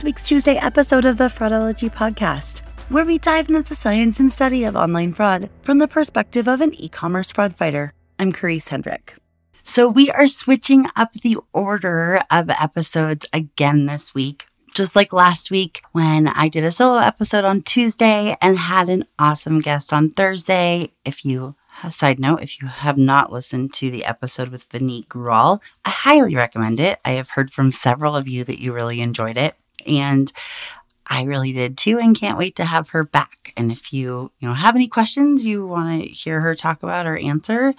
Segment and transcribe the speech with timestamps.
[0.00, 4.32] This week's Tuesday episode of the Fraudology Podcast, where we dive into the science and
[4.32, 7.92] study of online fraud from the perspective of an e commerce fraud fighter.
[8.18, 9.16] I'm Karisse Hendrick.
[9.62, 14.46] So, we are switching up the order of episodes again this week.
[14.74, 19.04] Just like last week when I did a solo episode on Tuesday and had an
[19.18, 20.92] awesome guest on Thursday.
[21.04, 21.56] If you
[21.90, 26.34] side note, if you have not listened to the episode with Vineet Grewal, I highly
[26.34, 26.98] recommend it.
[27.04, 29.56] I have heard from several of you that you really enjoyed it.
[29.86, 30.32] And
[31.06, 33.52] I really did too, and can't wait to have her back.
[33.56, 37.06] And if you, you know, have any questions you want to hear her talk about
[37.06, 37.74] or answer,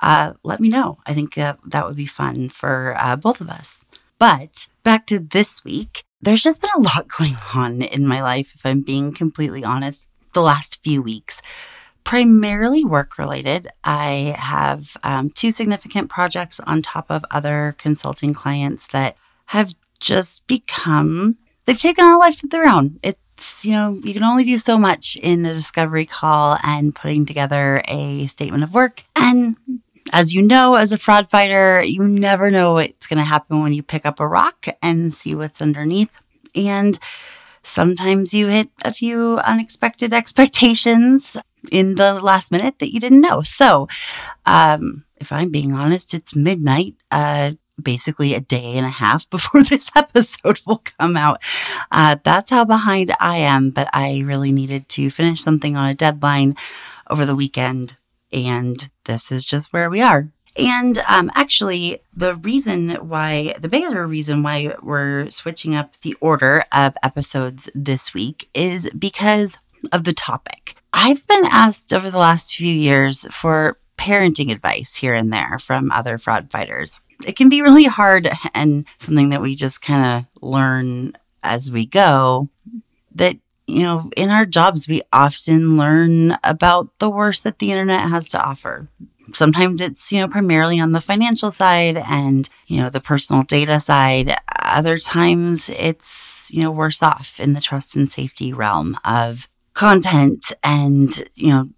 [0.00, 0.98] uh, let me know.
[1.06, 3.84] I think that that would be fun for uh, both of us.
[4.18, 8.54] But back to this week, there's just been a lot going on in my life,
[8.54, 11.42] if I'm being completely honest, the last few weeks
[12.06, 13.66] primarily work related.
[13.82, 19.16] I have um, two significant projects on top of other consulting clients that
[19.46, 21.36] have just become,
[21.66, 22.98] they've taken on a life of their own.
[23.02, 27.26] It's, you know, you can only do so much in a discovery call and putting
[27.26, 29.04] together a statement of work.
[29.14, 29.56] And
[30.12, 33.72] as you know, as a fraud fighter, you never know what's going to happen when
[33.72, 36.20] you pick up a rock and see what's underneath.
[36.54, 36.98] And
[37.62, 41.36] sometimes you hit a few unexpected expectations
[41.70, 43.42] in the last minute that you didn't know.
[43.42, 43.88] So,
[44.46, 49.62] um, if I'm being honest, it's midnight, uh, basically a day and a half before
[49.62, 51.42] this episode will come out.
[51.90, 55.94] Uh, that's how behind I am, but I really needed to finish something on a
[55.94, 56.56] deadline
[57.10, 57.98] over the weekend.
[58.32, 60.28] And this is just where we are.
[60.58, 66.64] And um, actually, the reason why, the bigger reason why we're switching up the order
[66.72, 69.58] of episodes this week is because
[69.92, 70.76] of the topic.
[70.92, 75.90] I've been asked over the last few years for parenting advice here and there from
[75.90, 76.98] other fraud fighters.
[77.24, 81.12] It can be really hard and something that we just kind of learn
[81.42, 82.48] as we go
[83.14, 88.08] that you know, in our jobs, we often learn about the worst that the internet
[88.08, 88.88] has to offer.
[89.34, 93.80] Sometimes it's, you know, primarily on the financial side and, you know, the personal data
[93.80, 94.36] side.
[94.62, 100.52] Other times it's, you know, worse off in the trust and safety realm of content
[100.62, 101.68] and, you know,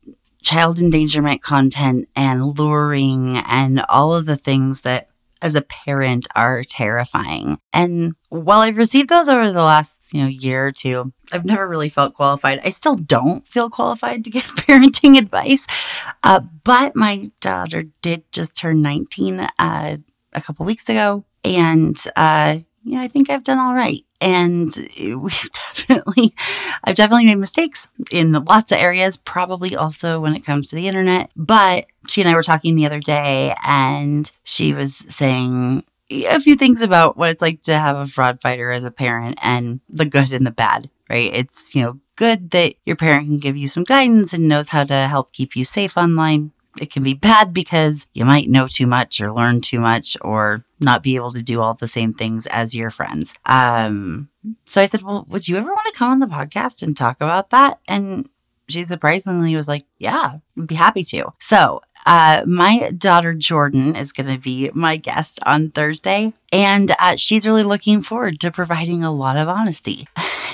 [0.42, 5.08] child endangerment content and luring and all of the things that
[5.42, 7.58] as a parent are terrifying.
[7.72, 11.68] And while I've received those over the last, you know, year or two, I've never
[11.68, 12.60] really felt qualified.
[12.64, 15.66] I still don't feel qualified to give parenting advice.
[16.22, 19.96] Uh, but my daughter did just turn 19 uh,
[20.32, 21.24] a couple weeks ago.
[21.44, 24.04] And, uh, yeah, I think I've done all right.
[24.20, 26.34] And we've definitely,
[26.84, 30.88] I've definitely made mistakes in lots of areas, probably also when it comes to the
[30.88, 31.30] internet.
[31.36, 36.56] But she and I were talking the other day, and she was saying a few
[36.56, 40.06] things about what it's like to have a fraud fighter as a parent and the
[40.06, 41.30] good and the bad, right?
[41.32, 44.84] It's, you know, good that your parent can give you some guidance and knows how
[44.84, 46.52] to help keep you safe online.
[46.80, 50.64] It can be bad because you might know too much or learn too much or
[50.80, 53.34] not be able to do all the same things as your friends.
[53.46, 54.28] Um,
[54.64, 57.16] so I said, Well, would you ever want to come on the podcast and talk
[57.20, 57.78] about that?
[57.88, 58.28] And
[58.68, 61.32] she surprisingly was like, Yeah, I'd be happy to.
[61.38, 67.16] So, uh, my daughter Jordan is going to be my guest on Thursday, and uh,
[67.16, 70.06] she's really looking forward to providing a lot of honesty.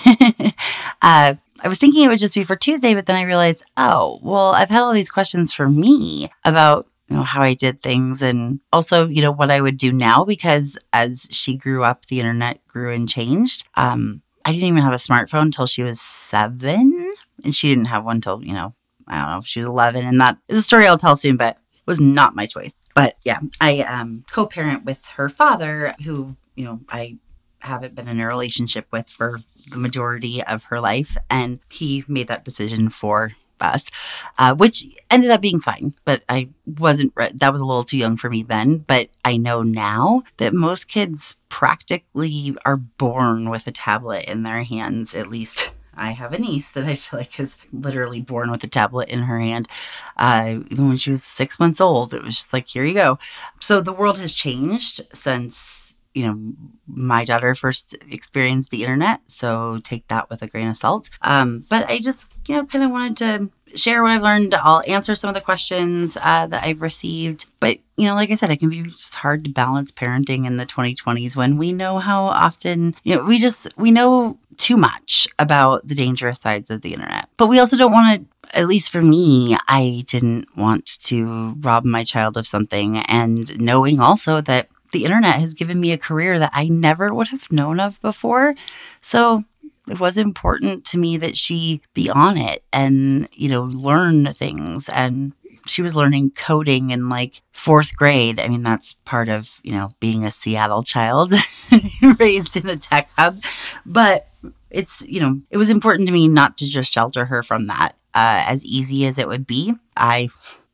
[1.02, 1.34] uh,
[1.64, 4.48] I was thinking it would just be for Tuesday, but then I realized, oh, well,
[4.48, 8.60] I've had all these questions for me about you know how I did things and
[8.72, 12.66] also you know what I would do now because as she grew up the internet
[12.66, 13.66] grew and changed.
[13.76, 17.14] Um I didn't even have a smartphone until she was 7
[17.44, 18.74] and she didn't have one till you know
[19.06, 21.58] I don't know she was 11 and that is a story I'll tell soon but
[21.86, 22.74] was not my choice.
[22.94, 27.18] But yeah I um co-parent with her father who you know I
[27.64, 29.40] haven't been in a relationship with for
[29.70, 33.90] the majority of her life and he made that decision for us,
[34.38, 35.94] uh, which ended up being fine.
[36.04, 38.78] But I wasn't, that was a little too young for me then.
[38.78, 44.64] But I know now that most kids practically are born with a tablet in their
[44.64, 45.70] hands, at least.
[45.96, 49.22] I have a niece that I feel like is literally born with a tablet in
[49.22, 49.68] her hand.
[50.16, 53.18] Uh, even when she was six months old, it was just like, here you go.
[53.60, 56.52] So the world has changed since you know,
[56.86, 61.10] my daughter first experienced the internet, so take that with a grain of salt.
[61.22, 64.54] Um, but I just, you know, kind of wanted to share what I've learned.
[64.54, 67.46] I'll answer some of the questions uh, that I've received.
[67.58, 70.56] But, you know, like I said, it can be just hard to balance parenting in
[70.56, 75.26] the 2020s when we know how often, you know, we just, we know too much
[75.38, 77.28] about the dangerous sides of the internet.
[77.36, 81.84] But we also don't want to at least for me, I didn't want to rob
[81.84, 82.98] my child of something.
[82.98, 87.28] And knowing also that the internet has given me a career that I never would
[87.28, 88.54] have known of before.
[89.02, 89.44] So
[89.88, 94.88] it was important to me that she be on it and, you know, learn things.
[94.88, 95.32] And
[95.66, 98.38] she was learning coding in like fourth grade.
[98.38, 101.32] I mean, that's part of, you know, being a Seattle child
[102.18, 103.36] raised in a tech hub.
[103.84, 104.28] But
[104.70, 107.94] it's, you know, it was important to me not to just shelter her from that
[108.14, 109.74] uh, as easy as it would be.
[109.96, 110.28] I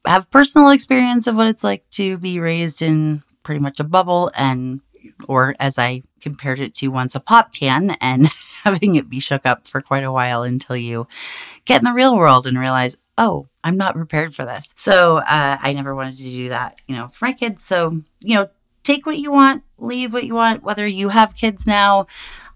[0.06, 4.30] have personal experience of what it's like to be raised in pretty much a bubble
[4.36, 4.80] and
[5.26, 8.28] or as I compared it to once a pop can and
[8.62, 11.08] having it be shook up for quite a while until you
[11.64, 14.72] get in the real world and realize, oh, I'm not prepared for this.
[14.76, 17.64] So uh, I never wanted to do that, you know, for my kids.
[17.64, 18.50] So, you know,
[18.84, 22.06] take what you want, leave what you want, whether you have kids now.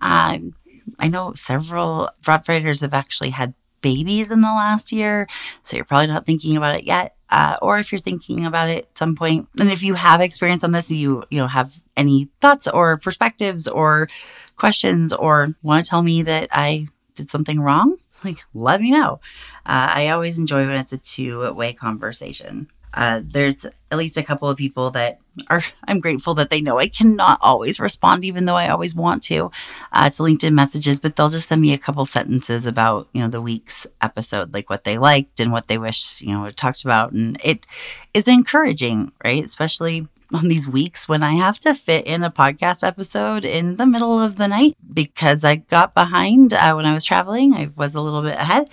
[0.01, 0.55] Um,
[1.01, 5.27] I know several fighters have actually had babies in the last year,
[5.65, 8.85] so you're probably not thinking about it yet uh, or if you're thinking about it
[8.85, 12.29] at some point, and if you have experience on this, you you know have any
[12.41, 14.09] thoughts or perspectives or
[14.57, 16.87] questions, or want to tell me that I
[17.17, 19.21] did something wrong, like let me know.
[19.67, 22.69] Uh, I always enjoy when it's a two way conversation.
[22.95, 25.21] Uh, there's at least a couple of people that
[25.51, 29.21] are i'm grateful that they know i cannot always respond even though i always want
[29.23, 29.51] to
[29.93, 33.29] uh, to linkedin messages but they'll just send me a couple sentences about you know
[33.29, 37.13] the week's episode like what they liked and what they wish you know talked about.
[37.13, 37.67] And it
[38.13, 39.45] is encouraging right?
[39.45, 43.87] Especially on these weeks when I have to fit in a podcast episode in the
[43.87, 47.55] middle of the night because I got behind uh, when I was traveling.
[47.55, 48.69] I was a little bit ahead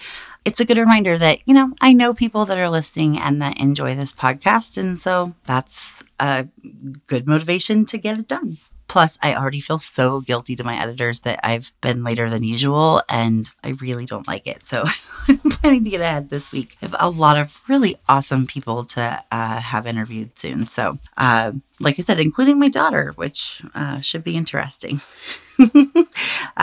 [0.46, 3.60] it's a good reminder that, you know, I know people that are listening and that
[3.60, 4.78] enjoy this podcast.
[4.78, 6.48] And so that's a
[7.08, 8.58] good motivation to get it done.
[8.88, 13.02] Plus, I already feel so guilty to my editors that I've been later than usual
[13.08, 14.64] and I really don't like it.
[14.64, 14.84] So
[15.30, 16.76] I'm planning to get ahead this week.
[16.82, 20.66] I have a lot of really awesome people to uh, have interviewed soon.
[20.66, 25.00] So, uh, like I said, including my daughter, which uh, should be interesting.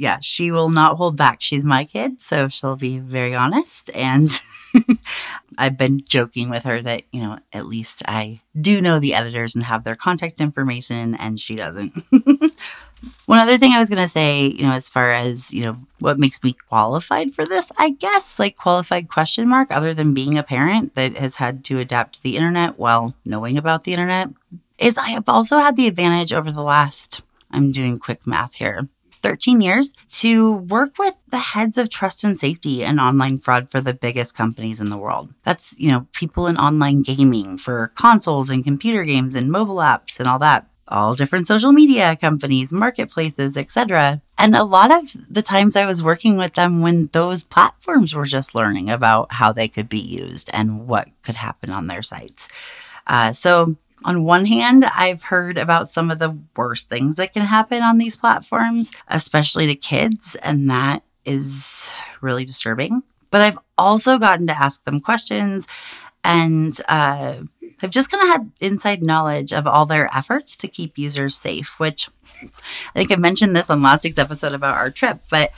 [0.00, 1.42] Yeah, she will not hold back.
[1.42, 3.90] She's my kid, so she'll be very honest.
[3.92, 4.30] And
[5.58, 9.54] I've been joking with her that, you know, at least I do know the editors
[9.54, 11.92] and have their contact information, and she doesn't.
[13.26, 15.76] One other thing I was going to say, you know, as far as, you know,
[15.98, 20.38] what makes me qualified for this, I guess, like qualified question mark, other than being
[20.38, 24.30] a parent that has had to adapt to the internet while knowing about the internet,
[24.78, 27.20] is I have also had the advantage over the last,
[27.50, 28.88] I'm doing quick math here,
[29.22, 33.80] 13 years to work with the heads of trust and safety and online fraud for
[33.80, 35.32] the biggest companies in the world.
[35.44, 40.18] That's, you know, people in online gaming for consoles and computer games and mobile apps
[40.18, 44.20] and all that all different social media companies, marketplaces, etc.
[44.36, 48.26] And a lot of the times I was working with them when those platforms were
[48.26, 52.48] just learning about how they could be used and what could happen on their sites.
[53.06, 57.42] Uh, so on one hand, I've heard about some of the worst things that can
[57.42, 63.02] happen on these platforms, especially to kids, and that is really disturbing.
[63.30, 65.68] But I've also gotten to ask them questions
[66.24, 67.40] and uh,
[67.82, 71.78] I've just kind of had inside knowledge of all their efforts to keep users safe,
[71.78, 72.08] which
[72.42, 72.48] I
[72.94, 75.52] think I mentioned this on last week's episode about our trip, but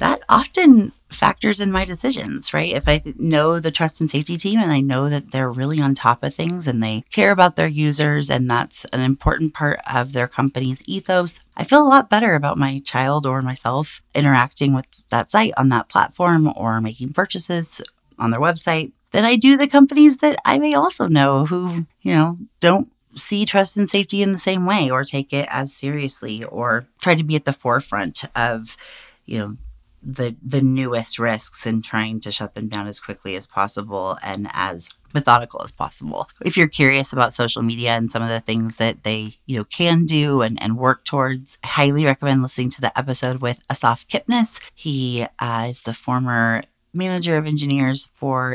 [0.00, 2.72] that often factors in my decisions, right?
[2.72, 5.94] If I know the trust and safety team and I know that they're really on
[5.94, 10.12] top of things and they care about their users and that's an important part of
[10.12, 14.86] their company's ethos, I feel a lot better about my child or myself interacting with
[15.10, 17.82] that site on that platform or making purchases
[18.18, 22.14] on their website than I do the companies that I may also know who, you
[22.14, 26.44] know, don't see trust and safety in the same way or take it as seriously
[26.44, 28.76] or try to be at the forefront of,
[29.26, 29.56] you know,
[30.02, 34.48] the the newest risks and trying to shut them down as quickly as possible and
[34.52, 36.28] as methodical as possible.
[36.44, 39.64] If you're curious about social media and some of the things that they, you know,
[39.64, 44.06] can do and, and work towards, I highly recommend listening to the episode with Asaf
[44.08, 44.60] Kipnis.
[44.74, 48.52] He uh, is the former manager of engineers for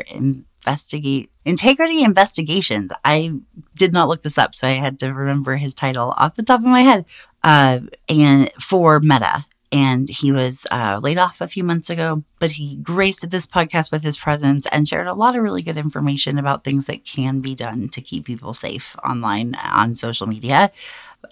[0.66, 2.92] investigate integrity investigations.
[3.04, 3.34] I
[3.76, 6.60] did not look this up, so I had to remember his title off the top
[6.60, 7.06] of my head.
[7.44, 9.46] Uh, and for Meta,
[9.76, 13.92] and he was uh, laid off a few months ago, but he graced this podcast
[13.92, 17.42] with his presence and shared a lot of really good information about things that can
[17.42, 20.72] be done to keep people safe online on social media.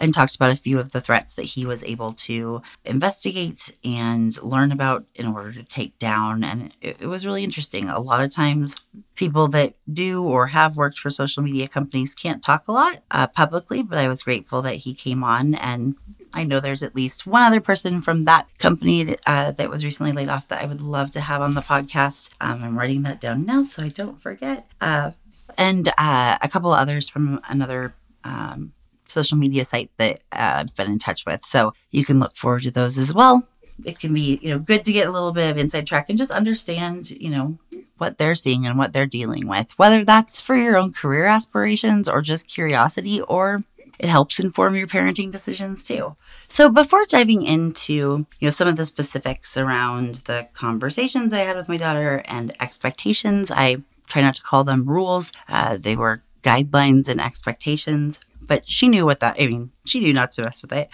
[0.00, 4.42] and talked about a few of the threats that he was able to investigate and
[4.42, 6.42] learn about in order to take down.
[6.42, 7.88] And it, it, was really interesting.
[7.88, 8.74] A lot of times,
[9.14, 13.28] people that do or have worked for social media companies can't talk a lot uh,
[13.28, 15.54] publicly, but I was grateful that he came on.
[15.54, 15.94] And
[16.34, 19.84] I know there's at least one other person from that company that, uh, that was
[19.84, 22.30] recently laid off that I would love to have on the podcast.
[22.40, 24.68] Um, I'm writing that down now so I don't forget.
[24.80, 25.12] Uh,
[25.56, 28.72] and uh, a couple others from another um,
[29.06, 31.44] social media site that uh, I've been in touch with.
[31.44, 33.46] So you can look forward to those as well.
[33.84, 36.18] It can be, you know, good to get a little bit of inside track and
[36.18, 37.58] just understand, you know,
[37.98, 42.08] what they're seeing and what they're dealing with, whether that's for your own career aspirations
[42.08, 43.62] or just curiosity, or
[43.98, 46.16] it helps inform your parenting decisions too.
[46.48, 51.56] So before diving into, you know, some of the specifics around the conversations I had
[51.56, 55.32] with my daughter and expectations, I try not to call them rules.
[55.48, 60.12] Uh, they were guidelines and expectations but she knew what that, I mean, she knew
[60.12, 60.88] not to mess with it.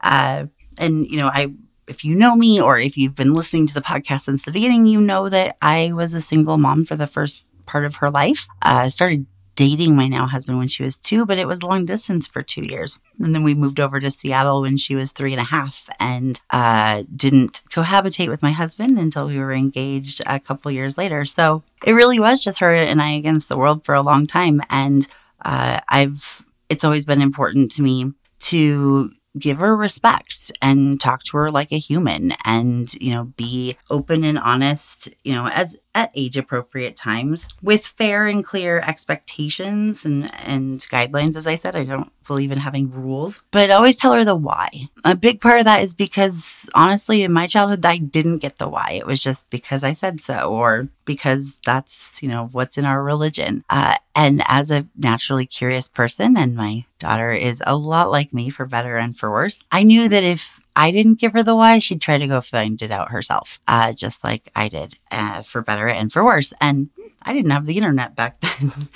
[0.00, 0.46] Uh,
[0.78, 1.48] and, you know, I,
[1.86, 4.86] if you know me or if you've been listening to the podcast since the beginning,
[4.86, 8.46] you know that I was a single mom for the first part of her life.
[8.62, 11.84] Uh, I started dating my now husband when she was two, but it was long
[11.84, 13.00] distance for two years.
[13.18, 16.40] And then we moved over to Seattle when she was three and a half and
[16.50, 21.24] uh, didn't cohabitate with my husband until we were engaged a couple years later.
[21.24, 24.60] So it really was just her and I against the world for a long time.
[24.70, 25.08] And
[25.44, 31.36] uh, I've it's always been important to me to give her respect and talk to
[31.36, 36.12] her like a human and you know be open and honest you know as at
[36.14, 41.36] age appropriate times with fair and clear expectations and, and guidelines.
[41.36, 44.34] As I said, I don't believe in having rules, but I'd always tell her the
[44.34, 44.88] why.
[45.04, 48.68] A big part of that is because honestly, in my childhood, I didn't get the
[48.68, 48.92] why.
[48.92, 53.02] It was just because I said so, or because that's, you know, what's in our
[53.02, 53.64] religion.
[53.70, 58.50] Uh, and as a naturally curious person, and my daughter is a lot like me
[58.50, 61.78] for better and for worse, I knew that if I didn't give her the why.
[61.78, 65.62] She'd try to go find it out herself, uh, just like I did, uh, for
[65.62, 66.52] better and for worse.
[66.60, 66.90] And
[67.22, 68.88] I didn't have the internet back then,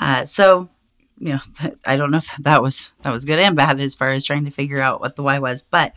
[0.00, 0.68] uh, so
[1.20, 1.38] you know,
[1.86, 4.44] I don't know if that was that was good and bad as far as trying
[4.46, 5.94] to figure out what the why was, but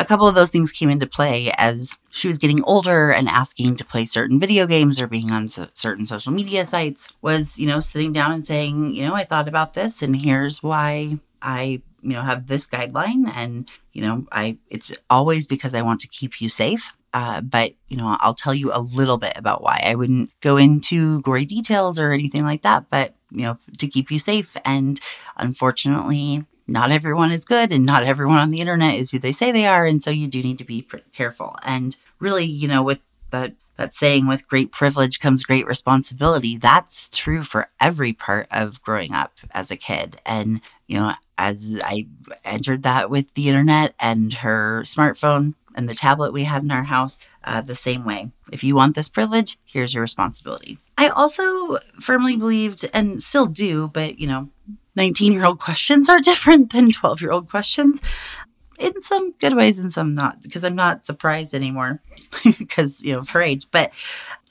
[0.00, 3.76] a couple of those things came into play as she was getting older and asking
[3.76, 7.66] to play certain video games or being on so- certain social media sites was you
[7.66, 11.80] know sitting down and saying you know i thought about this and here's why i
[12.02, 16.08] you know have this guideline and you know i it's always because i want to
[16.08, 19.82] keep you safe uh, but you know i'll tell you a little bit about why.
[19.84, 24.10] I wouldn't go into gory details or anything like that but you know to keep
[24.10, 24.56] you safe.
[24.64, 25.00] And
[25.36, 29.50] unfortunately not everyone is good and not everyone on the internet is who they say
[29.50, 29.84] they are.
[29.84, 31.56] And so you do need to be careful.
[31.62, 37.08] And really you know with that that saying with great privilege comes great responsibility that's
[37.08, 40.20] true for every part of growing up as a kid.
[40.26, 42.06] And you know as i
[42.44, 46.82] entered that with the internet and her smartphone and the tablet we had in our
[46.82, 48.30] house uh, the same way.
[48.50, 50.78] If you want this privilege here's your responsibility.
[50.98, 54.48] I also firmly believed and still do but you know
[54.96, 58.02] 19 year old questions are different than 12 year old questions.
[58.78, 62.00] In some good ways and some not because I'm not surprised anymore
[62.58, 63.66] because you know of her age.
[63.70, 63.92] But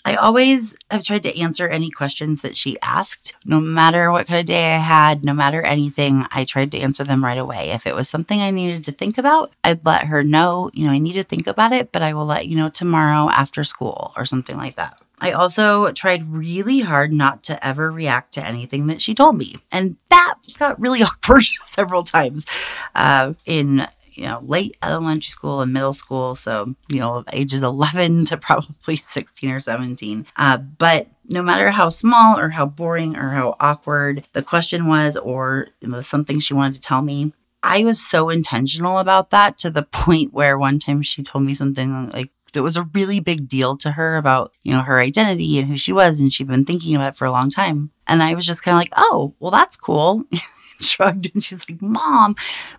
[0.03, 4.39] I always have tried to answer any questions that she asked, no matter what kind
[4.39, 6.25] of day I had, no matter anything.
[6.31, 7.70] I tried to answer them right away.
[7.72, 10.91] If it was something I needed to think about, I'd let her know, you know,
[10.91, 14.12] I need to think about it, but I will let you know tomorrow after school
[14.15, 15.00] or something like that.
[15.22, 19.58] I also tried really hard not to ever react to anything that she told me.
[19.72, 22.48] And that got really awkward several times
[22.96, 26.36] uh, in you know, late elementary school and middle school.
[26.36, 30.25] So, you know, ages 11 to probably 16 or 17.
[30.38, 35.18] Uh, but no matter how small or how boring or how awkward the question was
[35.18, 39.58] or you know, something she wanted to tell me, I was so intentional about that
[39.60, 43.22] to the point where one time she told me something like, it was a really
[43.22, 46.20] big deal to her about, you know, her identity and who she was.
[46.20, 47.91] And she'd been thinking about it for a long time.
[48.08, 50.25] And I was just kind of like, oh, well, that's cool.
[50.88, 52.35] shrugged and she's like, Mom.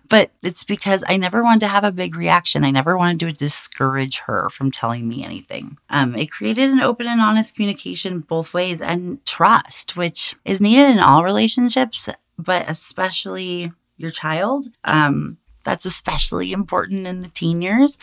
[0.09, 2.63] But it's because I never wanted to have a big reaction.
[2.63, 5.77] I never wanted to discourage her from telling me anything.
[5.89, 10.89] Um, it created an open and honest communication both ways and trust, which is needed
[10.89, 14.65] in all relationships, but especially your child.
[14.83, 17.97] Um, that's especially important in the teen years.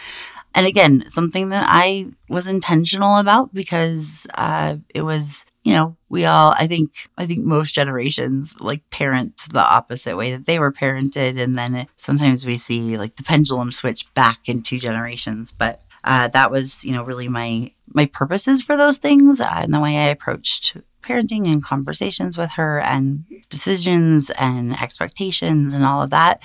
[0.55, 6.25] And again, something that I was intentional about because uh, it was you know, we
[6.25, 10.73] all, I think, I think most generations like parent the opposite way that they were
[10.73, 11.41] parented.
[11.41, 15.53] And then it, sometimes we see like the pendulum switch back in two generations.
[15.53, 19.75] But uh, that was, you know, really my, my purposes for those things uh, and
[19.75, 26.03] the way I approached parenting and conversations with her and decisions and expectations and all
[26.03, 26.43] of that.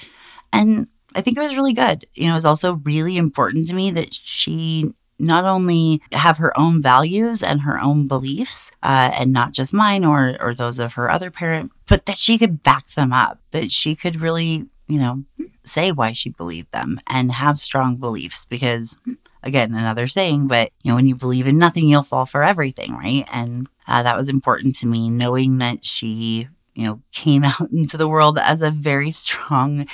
[0.52, 2.06] And I think it was really good.
[2.14, 6.58] You know, it was also really important to me that she not only have her
[6.60, 10.94] own values and her own beliefs, uh, and not just mine or or those of
[10.94, 13.40] her other parent, but that she could back them up.
[13.52, 15.24] That she could really, you know,
[15.64, 18.46] say why she believed them and have strong beliefs.
[18.46, 18.98] Because,
[19.44, 22.94] again, another saying, but you know, when you believe in nothing, you'll fall for everything,
[22.94, 23.26] right?
[23.32, 27.98] And uh, that was important to me, knowing that she, you know, came out into
[27.98, 29.88] the world as a very strong,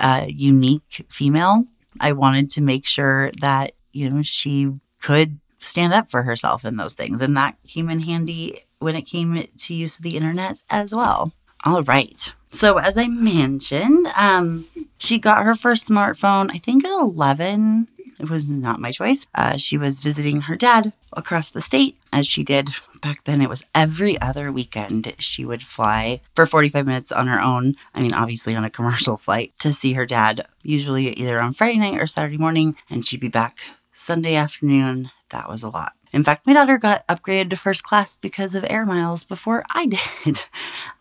[0.00, 1.64] uh, unique female.
[2.00, 6.76] I wanted to make sure that you know, she could stand up for herself in
[6.76, 7.20] those things.
[7.20, 11.32] And that came in handy when it came to use of the internet as well.
[11.64, 12.32] All right.
[12.48, 14.64] So, as I mentioned, um,
[14.98, 17.88] she got her first smartphone, I think at 11.
[18.20, 19.26] It was not my choice.
[19.34, 22.68] Uh, she was visiting her dad across the state, as she did
[23.00, 23.40] back then.
[23.40, 25.14] It was every other weekend.
[25.18, 27.74] She would fly for 45 minutes on her own.
[27.94, 31.78] I mean, obviously on a commercial flight to see her dad, usually either on Friday
[31.78, 33.60] night or Saturday morning, and she'd be back
[33.92, 35.92] Sunday afternoon, that was a lot.
[36.12, 39.86] In fact, my daughter got upgraded to first class because of air miles before I
[40.24, 40.44] did.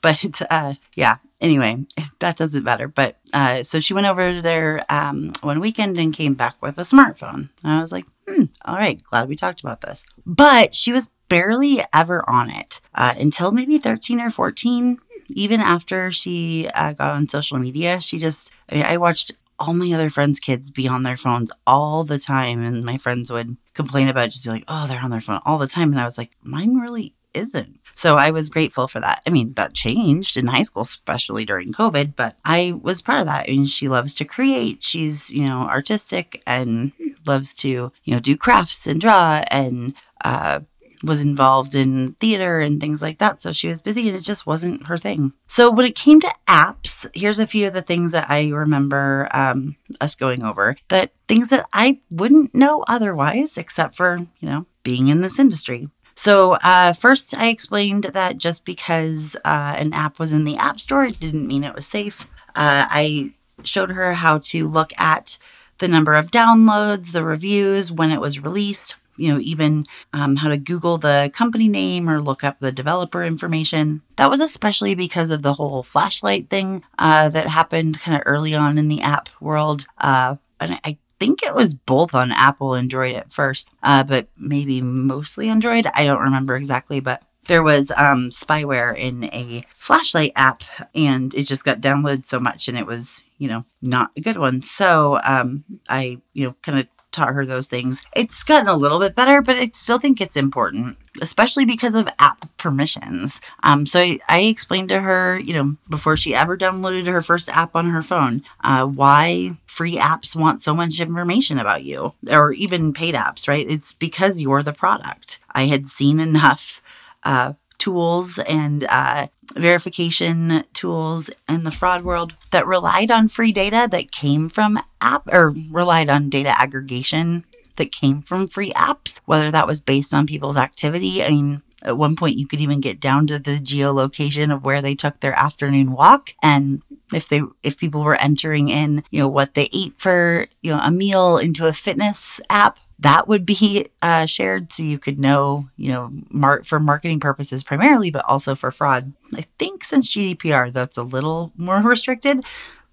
[0.01, 1.85] but uh, yeah, anyway,
[2.19, 2.87] that doesn't matter.
[2.87, 6.83] But uh, so she went over there um, one weekend and came back with a
[6.83, 7.49] smartphone.
[7.63, 10.05] And I was like, hmm, all right, glad we talked about this.
[10.25, 14.99] But she was barely ever on it uh, until maybe 13 or 14.
[15.31, 19.73] Even after she uh, got on social media, she just, I, mean, I watched all
[19.73, 22.61] my other friends' kids be on their phones all the time.
[22.63, 25.41] And my friends would complain about it, just be like, oh, they're on their phone
[25.45, 25.91] all the time.
[25.91, 27.79] And I was like, mine really isn't.
[27.95, 29.21] So I was grateful for that.
[29.27, 33.25] I mean, that changed in high school, especially during COVID, but I was proud of
[33.25, 33.47] that.
[33.47, 34.81] I mean, she loves to create.
[34.83, 36.93] She's, you know, artistic and
[37.25, 40.61] loves to, you know, do crafts and draw and uh,
[41.03, 43.41] was involved in theater and things like that.
[43.41, 45.33] So she was busy and it just wasn't her thing.
[45.47, 49.27] So when it came to apps, here's a few of the things that I remember
[49.31, 54.65] um, us going over that things that I wouldn't know otherwise, except for, you know,
[54.83, 55.89] being in this industry.
[56.15, 60.79] So, uh, first, I explained that just because uh, an app was in the App
[60.79, 62.27] Store, it didn't mean it was safe.
[62.49, 63.31] Uh, I
[63.63, 65.37] showed her how to look at
[65.77, 70.49] the number of downloads, the reviews, when it was released, you know, even um, how
[70.49, 74.01] to Google the company name or look up the developer information.
[74.15, 78.55] That was especially because of the whole flashlight thing uh, that happened kind of early
[78.55, 79.85] on in the app world.
[79.97, 84.27] Uh, and I think it was both on Apple and Android at first, uh, but
[84.37, 85.85] maybe mostly Android.
[85.93, 91.43] I don't remember exactly, but there was um, spyware in a flashlight app and it
[91.43, 95.19] just got downloaded so much and it was you know not a good one so
[95.23, 98.03] um, i you know kind of taught her those things.
[98.15, 102.07] It's gotten a little bit better, but I still think it's important, especially because of
[102.19, 103.41] app permissions.
[103.63, 107.49] Um, so I, I explained to her, you know, before she ever downloaded her first
[107.49, 112.53] app on her phone, uh, why free apps want so much information about you, or
[112.53, 113.65] even paid apps, right?
[113.67, 115.39] It's because you're the product.
[115.51, 116.81] I had seen enough.
[117.23, 123.87] Uh, tools and uh, verification tools in the fraud world that relied on free data
[123.91, 127.45] that came from app or relied on data aggregation
[127.77, 131.23] that came from free apps, whether that was based on people's activity.
[131.23, 134.81] I mean, at one point you could even get down to the geolocation of where
[134.81, 136.81] they took their afternoon walk and
[137.13, 140.79] if they if people were entering in you know what they ate for you know
[140.83, 145.69] a meal into a fitness app that would be uh, shared so you could know,
[145.77, 149.13] you know, for marketing purposes primarily, but also for fraud.
[149.35, 152.43] I think since GDPR, that's a little more restricted,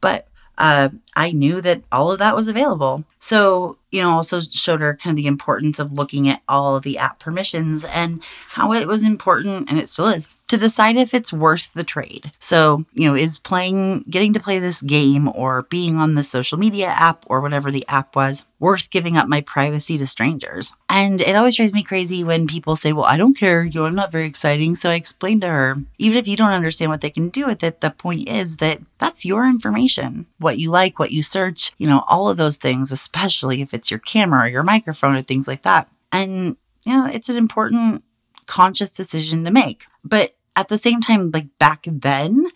[0.00, 3.04] but uh, I knew that all of that was available.
[3.18, 6.82] So, you know, also showed her kind of the importance of looking at all of
[6.82, 11.12] the app permissions and how it was important, and it still is, to decide if
[11.12, 12.30] it's worth the trade.
[12.38, 16.56] So, you know, is playing, getting to play this game or being on the social
[16.58, 20.72] media app or whatever the app was worth giving up my privacy to strangers?
[20.88, 23.86] And it always drives me crazy when people say, well, I don't care, you know,
[23.86, 24.76] I'm not very exciting.
[24.76, 27.64] So I explained to her, even if you don't understand what they can do with
[27.64, 30.26] it, the point is that that's your information.
[30.38, 33.90] What you like, what you search, you know, all of those things, especially if it's
[33.90, 35.88] your camera or your microphone or things like that.
[36.12, 38.04] And, you know, it's an important
[38.46, 39.86] conscious decision to make.
[40.04, 42.46] But at the same time, like back then,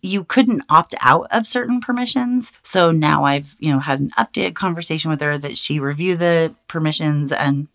[0.00, 2.52] you couldn't opt out of certain permissions.
[2.62, 6.54] So now I've, you know, had an updated conversation with her that she review the
[6.68, 7.68] permissions and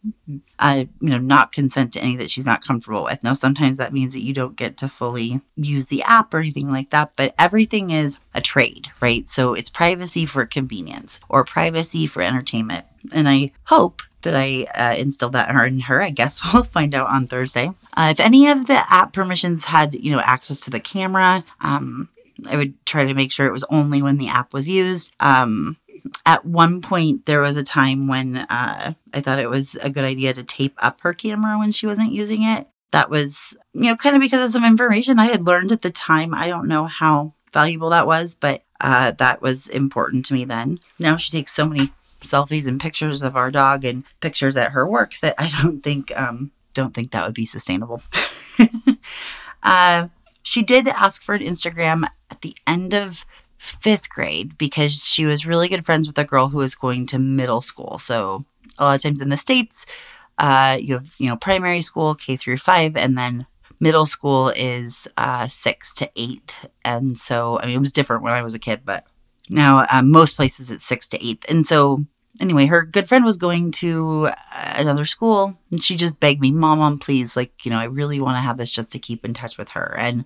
[0.57, 3.23] I, you know, not consent to any that she's not comfortable with.
[3.23, 6.71] Now, sometimes that means that you don't get to fully use the app or anything
[6.71, 9.27] like that, but everything is a trade, right?
[9.27, 12.85] So it's privacy for convenience or privacy for entertainment.
[13.11, 16.01] And I hope that I uh, instilled that in her.
[16.01, 17.71] I guess we'll find out on Thursday.
[17.95, 22.09] Uh, if any of the app permissions had, you know, access to the camera, um,
[22.47, 25.11] I would try to make sure it was only when the app was used.
[25.19, 25.77] Um,
[26.25, 30.03] at one point, there was a time when uh, I thought it was a good
[30.03, 32.67] idea to tape up her camera when she wasn't using it.
[32.91, 35.91] That was, you know, kind of because of some information I had learned at the
[35.91, 36.33] time.
[36.33, 40.79] I don't know how valuable that was, but uh, that was important to me then.
[40.99, 41.89] Now she takes so many
[42.23, 46.11] selfies and pictures of our dog and pictures at her work that I don't think
[46.17, 48.01] um, don't think that would be sustainable.
[49.63, 50.07] uh,
[50.41, 53.25] she did ask for an Instagram at the end of
[53.57, 57.17] fifth grade because she was really good friends with a girl who was going to
[57.17, 57.97] middle school.
[57.97, 58.45] So
[58.77, 59.85] a lot of times in the states,
[60.37, 63.45] uh, you have you know primary school K through five, and then
[63.79, 66.69] middle school is uh, six to eighth.
[66.83, 69.05] And so I mean it was different when I was a kid, but
[69.49, 71.49] now um, most places it's six to eighth.
[71.49, 72.05] And so
[72.39, 76.51] anyway, her good friend was going to uh, another school and she just begged me,
[76.51, 79.23] Mom, Mom, please, like, you know, I really want to have this just to keep
[79.23, 79.95] in touch with her.
[79.97, 80.25] And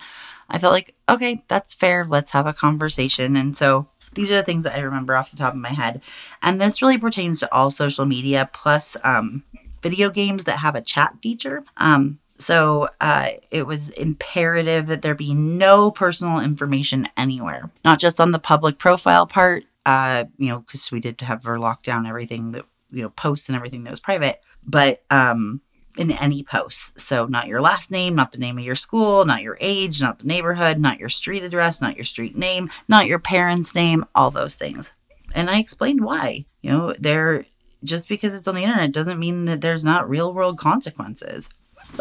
[0.50, 2.06] I felt like, okay, that's fair.
[2.06, 3.36] Let's have a conversation.
[3.36, 6.02] And so these are the things that I remember off the top of my head.
[6.42, 9.44] And this really pertains to all social media plus um,
[9.82, 11.64] video games that have a chat feature.
[11.78, 18.22] Um, so uh, it was imperative that there be no personal information anywhere, not just
[18.22, 22.06] on the public profile part, uh, you know, because we did have her lock down
[22.06, 25.62] everything that, you know, posts and everything that was private, but um,
[25.98, 27.02] in any posts.
[27.02, 30.20] So, not your last name, not the name of your school, not your age, not
[30.20, 34.30] the neighborhood, not your street address, not your street name, not your parents' name, all
[34.30, 34.92] those things.
[35.34, 36.46] And I explained why.
[36.62, 37.46] You know, there
[37.82, 41.50] just because it's on the internet doesn't mean that there's not real world consequences.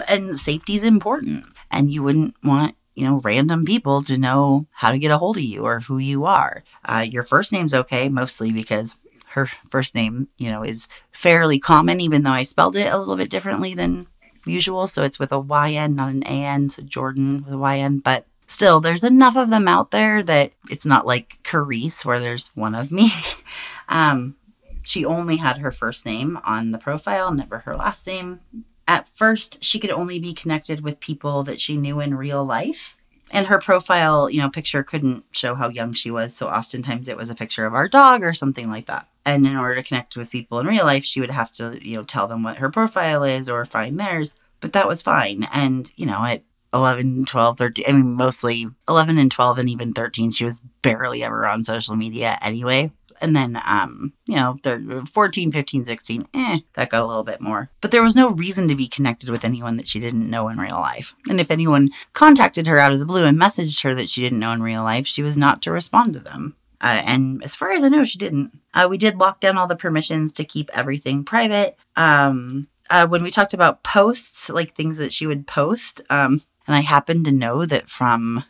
[0.08, 1.44] And safety is important.
[1.70, 5.36] And you wouldn't want you know, random people to know how to get a hold
[5.36, 6.64] of you or who you are.
[6.84, 8.96] Uh, your first name's okay, mostly because
[9.28, 13.16] her first name, you know, is fairly common, even though I spelled it a little
[13.16, 14.06] bit differently than
[14.46, 14.86] usual.
[14.86, 16.70] So it's with a YN, not an AN.
[16.70, 17.98] So Jordan with a YN.
[17.98, 22.48] But still, there's enough of them out there that it's not like Karisse, where there's
[22.54, 23.10] one of me.
[23.90, 24.36] um,
[24.82, 28.40] she only had her first name on the profile, never her last name.
[28.88, 32.96] At first, she could only be connected with people that she knew in real life.
[33.32, 36.34] And her profile, you know, picture couldn't show how young she was.
[36.34, 39.08] So oftentimes it was a picture of our dog or something like that.
[39.24, 41.96] And in order to connect with people in real life, she would have to, you
[41.96, 44.36] know, tell them what her profile is or find theirs.
[44.60, 45.48] But that was fine.
[45.52, 49.92] And, you know, at 11, 12, 13, I mean, mostly 11 and 12 and even
[49.92, 54.56] 13, she was barely ever on social media anyway and then um you know
[55.12, 57.70] 14 15 16 eh that got a little bit more.
[57.80, 60.58] But there was no reason to be connected with anyone that she didn't know in
[60.58, 61.14] real life.
[61.28, 64.40] And if anyone contacted her out of the blue and messaged her that she didn't
[64.40, 66.56] know in real life she was not to respond to them.
[66.80, 68.52] Uh, and as far as i know she didn't.
[68.74, 71.78] Uh, we did lock down all the permissions to keep everything private.
[71.96, 76.76] Um uh, when we talked about posts like things that she would post um and
[76.76, 78.44] i happened to know that from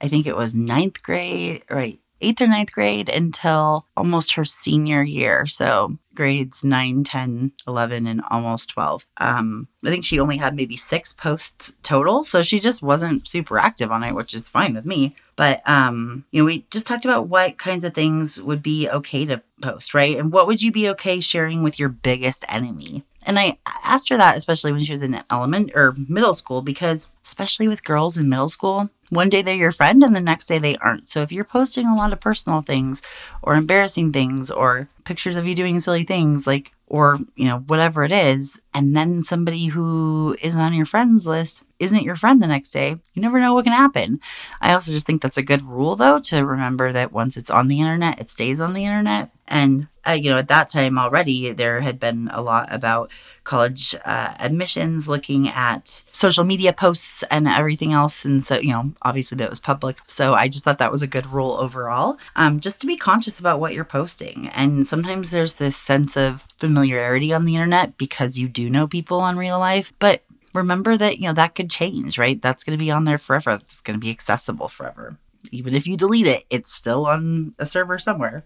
[0.00, 5.02] i think it was ninth grade right eighth or ninth grade until almost her senior
[5.02, 5.46] year.
[5.46, 9.06] So grades 9, 10, 11, and almost 12.
[9.18, 12.24] Um, I think she only had maybe six posts total.
[12.24, 15.16] So she just wasn't super active on it, which is fine with me.
[15.36, 19.24] But, um, you know, we just talked about what kinds of things would be okay
[19.24, 20.18] to post, right?
[20.18, 23.04] And what would you be okay sharing with your biggest enemy?
[23.32, 27.08] And I asked her that, especially when she was in element or middle school, because
[27.24, 30.58] especially with girls in middle school, one day they're your friend and the next day
[30.58, 31.08] they aren't.
[31.08, 33.00] So if you're posting a lot of personal things
[33.40, 38.04] or embarrassing things or pictures of you doing silly things, like, or, you know, whatever
[38.04, 42.46] it is, and then somebody who isn't on your friends list isn't your friend the
[42.46, 44.20] next day, you never know what can happen.
[44.60, 47.68] I also just think that's a good rule, though, to remember that once it's on
[47.68, 49.30] the internet, it stays on the internet.
[49.48, 53.10] And, uh, you know, at that time already, there had been a lot about
[53.44, 58.24] college uh, admissions, looking at social media posts and everything else.
[58.24, 59.98] And so, you know, obviously that was public.
[60.06, 63.38] So I just thought that was a good rule overall, um, just to be conscious
[63.38, 64.48] about what you're posting.
[64.54, 69.20] And sometimes there's this sense of familiarity on the internet because you do know people
[69.20, 69.92] on real life.
[69.98, 70.22] But
[70.54, 72.40] remember that, you know, that could change, right?
[72.40, 73.52] That's going to be on there forever.
[73.52, 75.16] It's going to be accessible forever.
[75.50, 78.44] Even if you delete it, it's still on a server somewhere.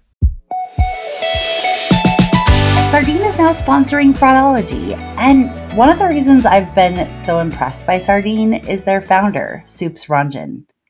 [2.90, 4.96] Sardine is now sponsoring Fraudology.
[5.18, 10.07] And one of the reasons I've been so impressed by Sardine is their founder, Soups
[10.07, 10.64] Ranjan.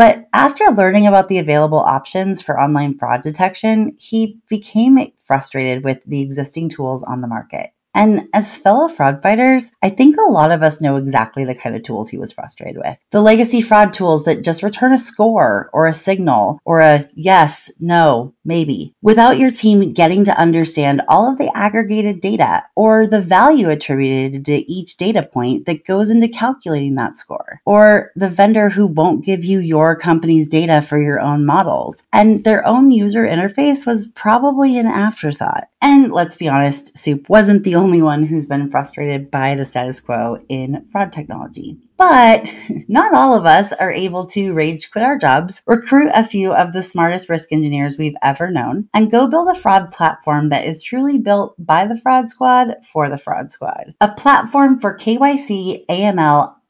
[0.00, 6.02] But after learning about the available options for online fraud detection, he became frustrated with
[6.06, 7.74] the existing tools on the market.
[7.94, 11.76] And as fellow fraud fighters, I think a lot of us know exactly the kind
[11.76, 12.96] of tools he was frustrated with.
[13.10, 17.70] The legacy fraud tools that just return a score or a signal or a yes,
[17.78, 23.20] no, maybe, without your team getting to understand all of the aggregated data or the
[23.20, 28.70] value attributed to each data point that goes into calculating that score, or the vendor
[28.70, 32.06] who won't give you your company's data for your own models.
[32.12, 35.68] And their own user interface was probably an afterthought.
[35.82, 40.00] And let's be honest, Soup wasn't the only one who's been frustrated by the status
[40.00, 41.78] quo in fraud technology.
[42.00, 42.54] But
[42.88, 46.72] not all of us are able to rage quit our jobs, recruit a few of
[46.72, 50.82] the smartest risk engineers we've ever known, and go build a fraud platform that is
[50.82, 53.94] truly built by the fraud squad for the fraud squad.
[54.00, 56.54] A platform for KYC, AML,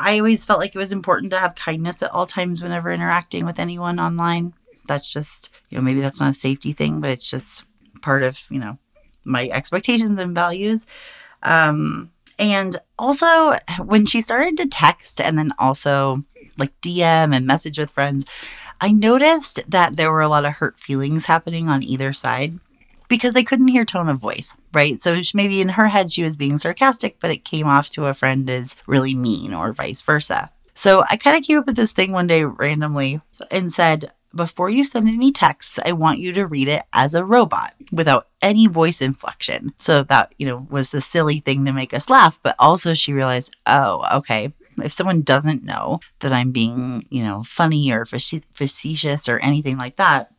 [0.00, 3.44] I always felt like it was important to have kindness at all times whenever interacting
[3.44, 4.54] with anyone online.
[4.86, 7.64] That's just, you know, maybe that's not a safety thing, but it's just
[8.00, 8.78] part of, you know,
[9.24, 10.86] my expectations and values.
[11.42, 13.52] Um, and also,
[13.84, 16.24] when she started to text and then also
[16.56, 18.24] like DM and message with friends,
[18.80, 22.54] I noticed that there were a lot of hurt feelings happening on either side
[23.10, 24.98] because they couldn't hear tone of voice, right?
[25.02, 28.14] So maybe in her head she was being sarcastic, but it came off to a
[28.14, 30.50] friend as really mean or vice versa.
[30.72, 33.20] So I kind of came up with this thing one day randomly
[33.50, 37.24] and said, before you send any texts, I want you to read it as a
[37.24, 39.74] robot without any voice inflection.
[39.76, 42.38] So that, you know, was the silly thing to make us laugh.
[42.40, 47.42] But also she realized, oh, okay, if someone doesn't know that I'm being, you know,
[47.42, 50.32] funny or facetious or anything like that,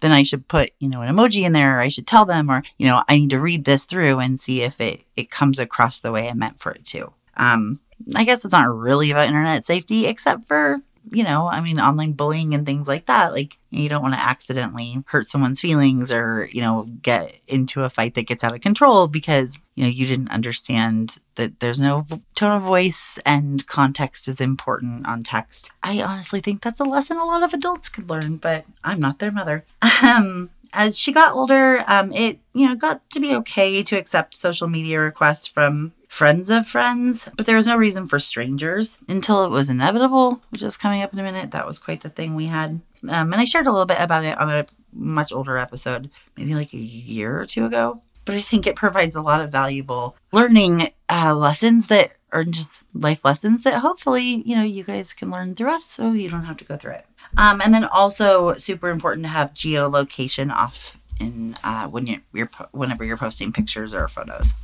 [0.00, 2.50] then I should put, you know, an emoji in there or I should tell them
[2.50, 5.58] or, you know, I need to read this through and see if it, it comes
[5.58, 7.12] across the way I meant for it to.
[7.36, 7.80] Um,
[8.14, 10.78] I guess it's not really about internet safety, except for
[11.12, 13.32] you know, I mean, online bullying and things like that.
[13.32, 17.90] Like, you don't want to accidentally hurt someone's feelings or, you know, get into a
[17.90, 22.04] fight that gets out of control because, you know, you didn't understand that there's no
[22.34, 25.70] tone of voice and context is important on text.
[25.82, 29.18] I honestly think that's a lesson a lot of adults could learn, but I'm not
[29.18, 29.64] their mother.
[30.00, 34.34] Um, as she got older, um, it you know got to be okay to accept
[34.34, 39.44] social media requests from friends of friends, but there was no reason for strangers until
[39.44, 41.52] it was inevitable, which is coming up in a minute.
[41.52, 42.80] That was quite the thing we had.
[43.08, 46.54] Um, and I shared a little bit about it on a much older episode, maybe
[46.54, 48.00] like a year or two ago.
[48.24, 52.82] But I think it provides a lot of valuable learning uh, lessons that are just
[52.92, 56.44] life lessons that hopefully, you know, you guys can learn through us so you don't
[56.44, 57.06] have to go through it.
[57.36, 62.50] Um, and then also super important to have geolocation off in uh, when you're, you're
[62.72, 64.54] whenever you're posting pictures or photos.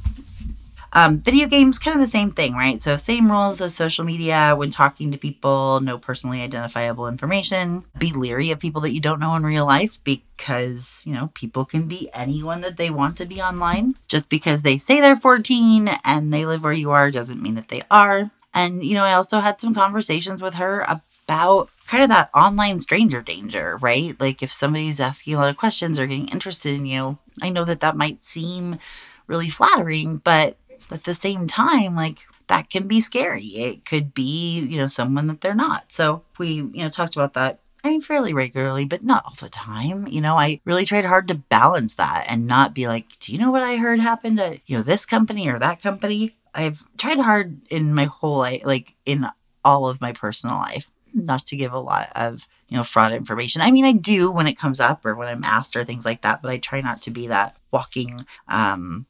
[0.96, 2.80] Um, video games, kind of the same thing, right?
[2.80, 7.84] So, same rules as social media when talking to people, no personally identifiable information.
[7.98, 11.64] Be leery of people that you don't know in real life because, you know, people
[11.64, 13.94] can be anyone that they want to be online.
[14.06, 17.68] Just because they say they're 14 and they live where you are doesn't mean that
[17.68, 18.30] they are.
[18.54, 22.78] And, you know, I also had some conversations with her about kind of that online
[22.78, 24.18] stranger danger, right?
[24.20, 27.64] Like if somebody's asking a lot of questions or getting interested in you, I know
[27.64, 28.78] that that might seem
[29.26, 30.56] really flattering, but
[30.90, 32.18] at the same time, like
[32.48, 33.46] that can be scary.
[33.46, 35.92] It could be, you know, someone that they're not.
[35.92, 39.50] So we, you know, talked about that I mean, fairly regularly, but not all the
[39.50, 40.08] time.
[40.08, 43.38] You know, I really tried hard to balance that and not be like, do you
[43.38, 46.34] know what I heard happened to, you know, this company or that company?
[46.54, 49.26] I've tried hard in my whole life, like in
[49.66, 53.60] all of my personal life, not to give a lot of, you know, fraud information.
[53.60, 56.22] I mean, I do when it comes up or when I'm asked or things like
[56.22, 59.04] that, but I try not to be that walking, um,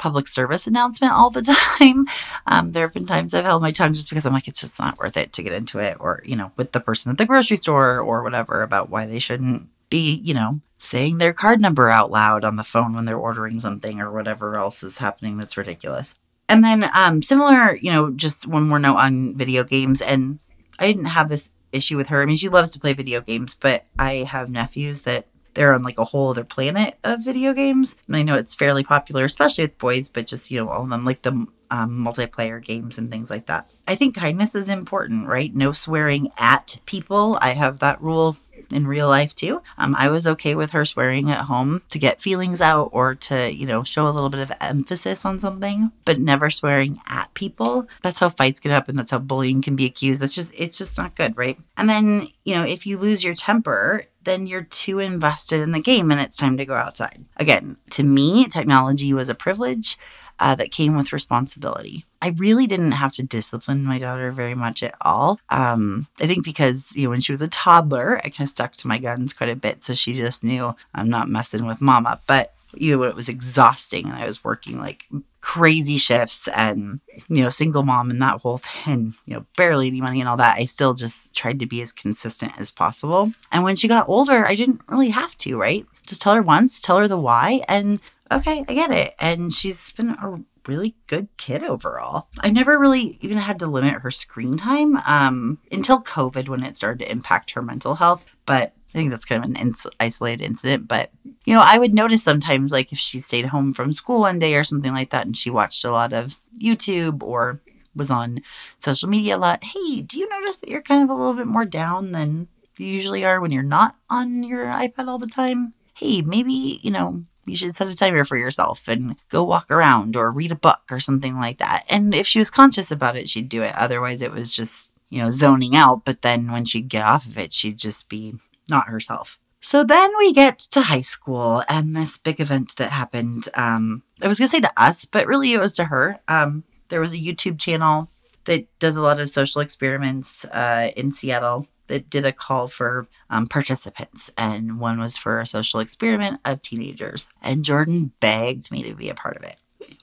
[0.00, 1.42] public service announcement all the
[1.78, 2.06] time.
[2.46, 4.78] Um, there have been times I've held my tongue just because I'm like, it's just
[4.78, 7.26] not worth it to get into it, or, you know, with the person at the
[7.26, 11.90] grocery store or whatever about why they shouldn't be, you know, saying their card number
[11.90, 15.58] out loud on the phone when they're ordering something or whatever else is happening that's
[15.58, 16.14] ridiculous.
[16.48, 20.00] And then, um, similar, you know, just one more note on video games.
[20.00, 20.40] And
[20.78, 22.22] I didn't have this issue with her.
[22.22, 25.82] I mean, she loves to play video games, but I have nephews that they're on
[25.82, 27.96] like a whole other planet of video games.
[28.06, 30.88] And I know it's fairly popular, especially with boys, but just, you know, all of
[30.90, 33.68] them like the um, multiplayer games and things like that.
[33.86, 35.54] I think kindness is important, right?
[35.54, 37.38] No swearing at people.
[37.40, 38.36] I have that rule
[38.70, 39.62] in real life too.
[39.78, 43.52] Um, I was okay with her swearing at home to get feelings out or to,
[43.52, 47.88] you know, show a little bit of emphasis on something, but never swearing at people.
[48.02, 48.96] That's how fights can happen.
[48.96, 50.20] That's how bullying can be accused.
[50.20, 51.58] That's just, it's just not good, right?
[51.76, 55.80] And then, you know, if you lose your temper, then you're too invested in the
[55.80, 57.24] game and it's time to go outside.
[57.36, 59.98] Again, to me, technology was a privilege
[60.38, 62.06] uh, that came with responsibility.
[62.22, 65.38] I really didn't have to discipline my daughter very much at all.
[65.50, 68.72] Um, I think because, you know, when she was a toddler, I kind of stuck
[68.74, 69.84] to my guns quite a bit.
[69.84, 72.20] So she just knew I'm not messing with mama.
[72.26, 75.06] But, you know, it was exhausting and I was working like
[75.40, 80.00] crazy shifts and, you know, single mom and that whole thing, you know, barely any
[80.00, 80.58] money and all that.
[80.58, 83.32] I still just tried to be as consistent as possible.
[83.50, 85.86] And when she got older, I didn't really have to, right?
[86.06, 88.00] Just tell her once, tell her the why, and
[88.30, 89.14] okay, I get it.
[89.18, 92.28] And she's been a really good kid overall.
[92.40, 96.76] I never really even had to limit her screen time um, until COVID when it
[96.76, 98.26] started to impact her mental health.
[98.46, 100.88] But I think that's kind of an ins- isolated incident.
[100.88, 101.10] But,
[101.44, 104.56] you know, I would notice sometimes, like if she stayed home from school one day
[104.56, 107.60] or something like that, and she watched a lot of YouTube or
[107.94, 108.42] was on
[108.78, 109.62] social media a lot.
[109.62, 112.48] Hey, do you notice that you're kind of a little bit more down than
[112.78, 115.74] you usually are when you're not on your iPad all the time?
[115.94, 120.16] Hey, maybe, you know, you should set a timer for yourself and go walk around
[120.16, 121.84] or read a book or something like that.
[121.90, 123.74] And if she was conscious about it, she'd do it.
[123.76, 126.04] Otherwise, it was just, you know, zoning out.
[126.04, 128.34] But then when she'd get off of it, she'd just be
[128.70, 129.38] not herself.
[129.60, 133.48] So then we get to high school and this big event that happened.
[133.54, 136.18] Um, I was going to say to us, but really it was to her.
[136.28, 138.08] Um, there was a YouTube channel
[138.44, 143.06] that does a lot of social experiments uh, in Seattle that did a call for
[143.28, 147.28] um, participants, and one was for a social experiment of teenagers.
[147.42, 149.56] And Jordan begged me to be a part of it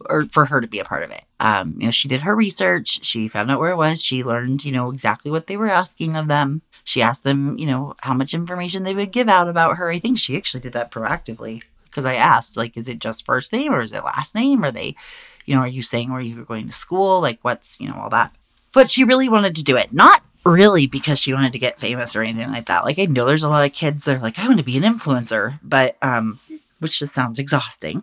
[0.09, 1.23] or for her to be a part of it.
[1.39, 3.05] Um, you know, she did her research.
[3.05, 4.01] She found out where it was.
[4.01, 6.61] She learned, you know, exactly what they were asking of them.
[6.87, 9.89] She asked them, you know, how much information they would give out about her.
[9.89, 13.51] I think she actually did that proactively because I asked, like, is it just first
[13.51, 14.63] name or is it last name?
[14.63, 14.95] Are they,
[15.45, 17.19] you know, are you saying where you were going to school?
[17.19, 18.33] Like, what's, you know, all that.
[18.71, 22.15] But she really wanted to do it, not really because she wanted to get famous
[22.15, 22.85] or anything like that.
[22.85, 24.77] Like I know there's a lot of kids that are like, I want to be
[24.77, 26.39] an influencer, but um,
[26.79, 28.01] which just sounds exhausting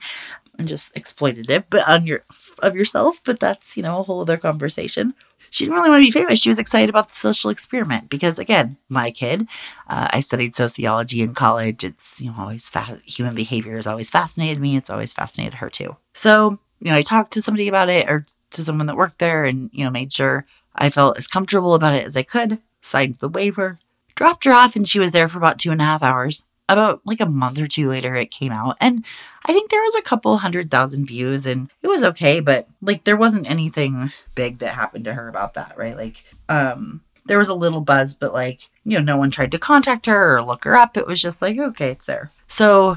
[0.58, 2.22] and just exploitative, but on your
[2.58, 3.18] of yourself.
[3.24, 5.14] But that's you know a whole other conversation.
[5.54, 6.40] She didn't really want to be famous.
[6.40, 9.46] She was excited about the social experiment because, again, my kid,
[9.88, 11.84] uh, I studied sociology in college.
[11.84, 14.76] It's you know always fa- human behavior has always fascinated me.
[14.76, 15.96] It's always fascinated her too.
[16.12, 19.44] So you know, I talked to somebody about it or to someone that worked there,
[19.44, 23.20] and you know, made sure I felt as comfortable about it as I could, signed
[23.20, 23.78] the waiver,
[24.16, 26.44] dropped her off, and she was there for about two and a half hours.
[26.68, 29.04] About like a month or two later, it came out, and
[29.44, 33.04] I think there was a couple hundred thousand views, and it was okay, but like
[33.04, 35.96] there wasn't anything big that happened to her about that, right?
[35.96, 39.58] Like, um, there was a little buzz, but like, you know, no one tried to
[39.58, 40.96] contact her or look her up.
[40.96, 42.30] It was just like, okay, it's there.
[42.48, 42.96] So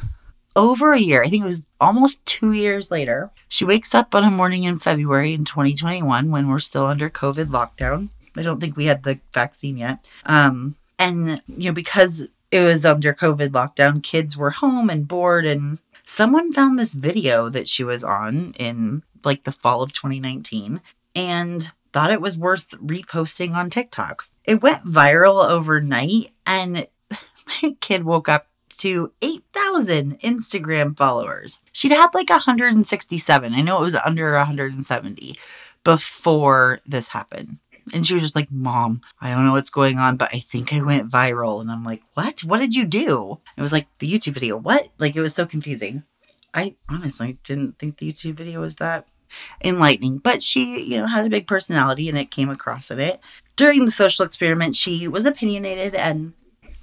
[0.55, 4.23] over a year, I think it was almost two years later, she wakes up on
[4.23, 8.09] a morning in February in 2021 when we're still under COVID lockdown.
[8.35, 10.07] I don't think we had the vaccine yet.
[10.25, 15.45] Um, and, you know, because it was under COVID lockdown, kids were home and bored.
[15.45, 20.81] And someone found this video that she was on in like the fall of 2019
[21.15, 24.27] and thought it was worth reposting on TikTok.
[24.45, 26.87] It went viral overnight, and
[27.63, 31.61] my kid woke up to 8,000 Instagram followers.
[31.71, 33.53] She'd had like 167.
[33.53, 35.37] I know it was under 170
[35.83, 37.57] before this happened.
[37.93, 40.73] And she was just like, Mom, I don't know what's going on, but I think
[40.73, 41.61] I went viral.
[41.61, 42.41] And I'm like, What?
[42.41, 43.39] What did you do?
[43.55, 44.57] It was like the YouTube video.
[44.57, 44.89] What?
[44.97, 46.03] Like, it was so confusing.
[46.53, 49.07] I honestly didn't think the YouTube video was that
[49.63, 53.19] enlightening, but she, you know, had a big personality and it came across in it.
[53.55, 56.33] During the social experiment, she was opinionated and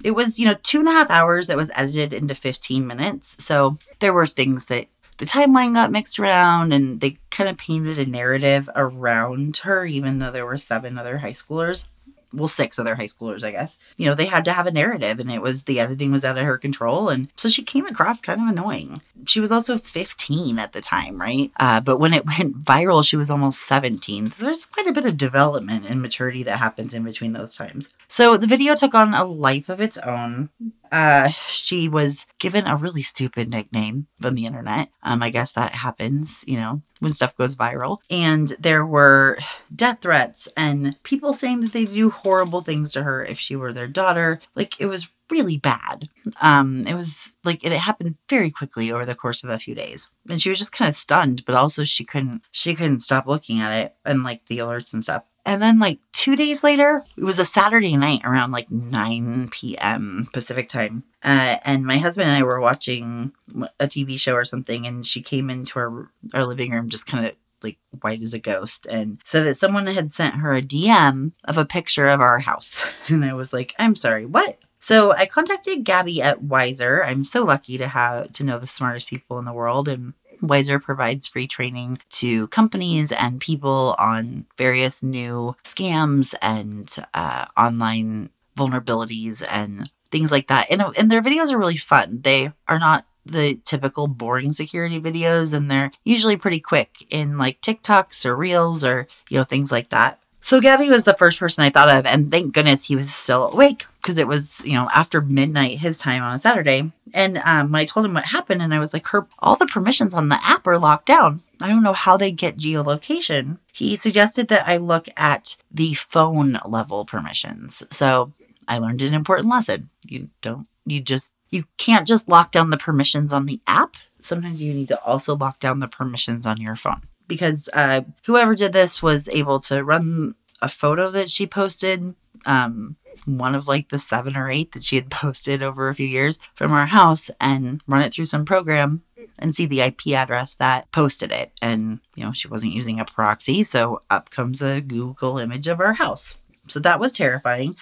[0.03, 3.43] it was, you know, two and a half hours that was edited into 15 minutes.
[3.43, 7.97] So there were things that the timeline got mixed around and they kind of painted
[7.97, 11.87] a narrative around her, even though there were seven other high schoolers
[12.35, 13.79] well, six other high schoolers, I guess.
[13.97, 16.37] You know, they had to have a narrative and it was the editing was out
[16.37, 17.09] of her control.
[17.09, 19.01] And so she came across kind of annoying.
[19.25, 21.51] She was also 15 at the time, right?
[21.57, 24.27] Uh, but when it went viral, she was almost 17.
[24.27, 27.93] So there's quite a bit of development and maturity that happens in between those times.
[28.07, 30.49] So the video took on a life of its own.
[30.91, 34.89] Uh, she was given a really stupid nickname from the internet.
[35.03, 37.99] Um, I guess that happens, you know, when stuff goes viral.
[38.09, 39.37] And there were
[39.73, 43.71] death threats and people saying that they'd do horrible things to her if she were
[43.71, 44.41] their daughter.
[44.55, 46.09] Like it was really bad.
[46.41, 50.09] Um, it was like it happened very quickly over the course of a few days,
[50.27, 51.45] and she was just kind of stunned.
[51.45, 55.03] But also, she couldn't she couldn't stop looking at it and like the alerts and
[55.03, 55.23] stuff.
[55.45, 60.27] And then like two days later, it was a Saturday night around like 9 p.m.
[60.33, 61.03] Pacific time.
[61.23, 63.31] Uh, and my husband and I were watching
[63.79, 67.27] a TV show or something, and she came into our our living room just kind
[67.27, 71.33] of like white as a ghost and said that someone had sent her a DM
[71.43, 72.85] of a picture of our house.
[73.07, 74.57] And I was like, I'm sorry, what?
[74.79, 77.03] So I contacted Gabby at Wizer.
[77.05, 80.81] I'm so lucky to have to know the smartest people in the world and Wizer
[80.81, 89.45] provides free training to companies and people on various new scams and uh, online vulnerabilities
[89.49, 90.67] and things like that.
[90.71, 92.21] And, and their videos are really fun.
[92.23, 97.59] They are not the typical boring security videos and they're usually pretty quick in like
[97.61, 100.19] TikToks or Reels or, you know, things like that.
[100.45, 103.51] So Gabby was the first person I thought of, and thank goodness he was still
[103.51, 106.91] awake because it was, you know, after midnight his time on a Saturday.
[107.15, 110.13] And um, I told him what happened, and I was like, her all the permissions
[110.13, 111.41] on the app are locked down.
[111.59, 113.57] I don't know how they get geolocation.
[113.73, 117.81] He suggested that I look at the phone level permissions.
[117.89, 118.31] So
[118.67, 119.89] I learned an important lesson.
[120.03, 123.95] You don't, you just, you can't just lock down the permissions on the app.
[124.21, 128.55] Sometimes you need to also lock down the permissions on your phone because uh, whoever
[128.55, 132.15] did this was able to run a photo that she posted.
[132.45, 136.07] Um, one of like the seven or eight that she had posted over a few
[136.07, 139.03] years from our house and run it through some program
[139.39, 141.51] and see the IP address that posted it.
[141.61, 143.63] And, you know, she wasn't using a proxy.
[143.63, 146.35] So up comes a Google image of our house.
[146.67, 147.75] So that was terrifying.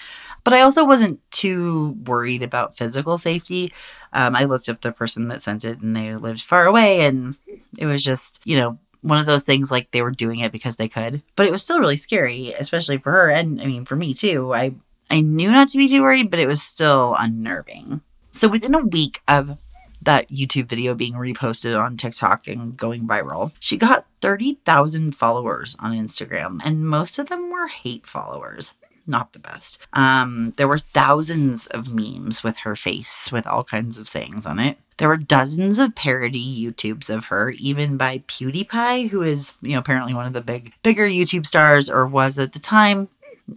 [0.43, 3.71] But I also wasn't too worried about physical safety.
[4.11, 7.05] Um, I looked up the person that sent it and they lived far away.
[7.05, 7.37] And
[7.77, 10.77] it was just, you know, one of those things like they were doing it because
[10.77, 11.21] they could.
[11.35, 14.53] But it was still really scary, especially for her and I mean for me too.
[14.53, 14.73] I
[15.09, 18.01] I knew not to be too worried, but it was still unnerving.
[18.31, 19.59] So within a week of
[20.01, 25.93] that YouTube video being reposted on TikTok and going viral, she got 30,000 followers on
[25.93, 28.73] Instagram, and most of them were hate followers
[29.07, 29.79] not the best.
[29.93, 34.59] Um, there were thousands of memes with her face with all kinds of sayings on
[34.59, 34.77] it.
[34.97, 39.79] There were dozens of parody YouTubes of her, even by PewDiePie, who is, you know,
[39.79, 43.09] apparently one of the big, bigger YouTube stars or was at the time.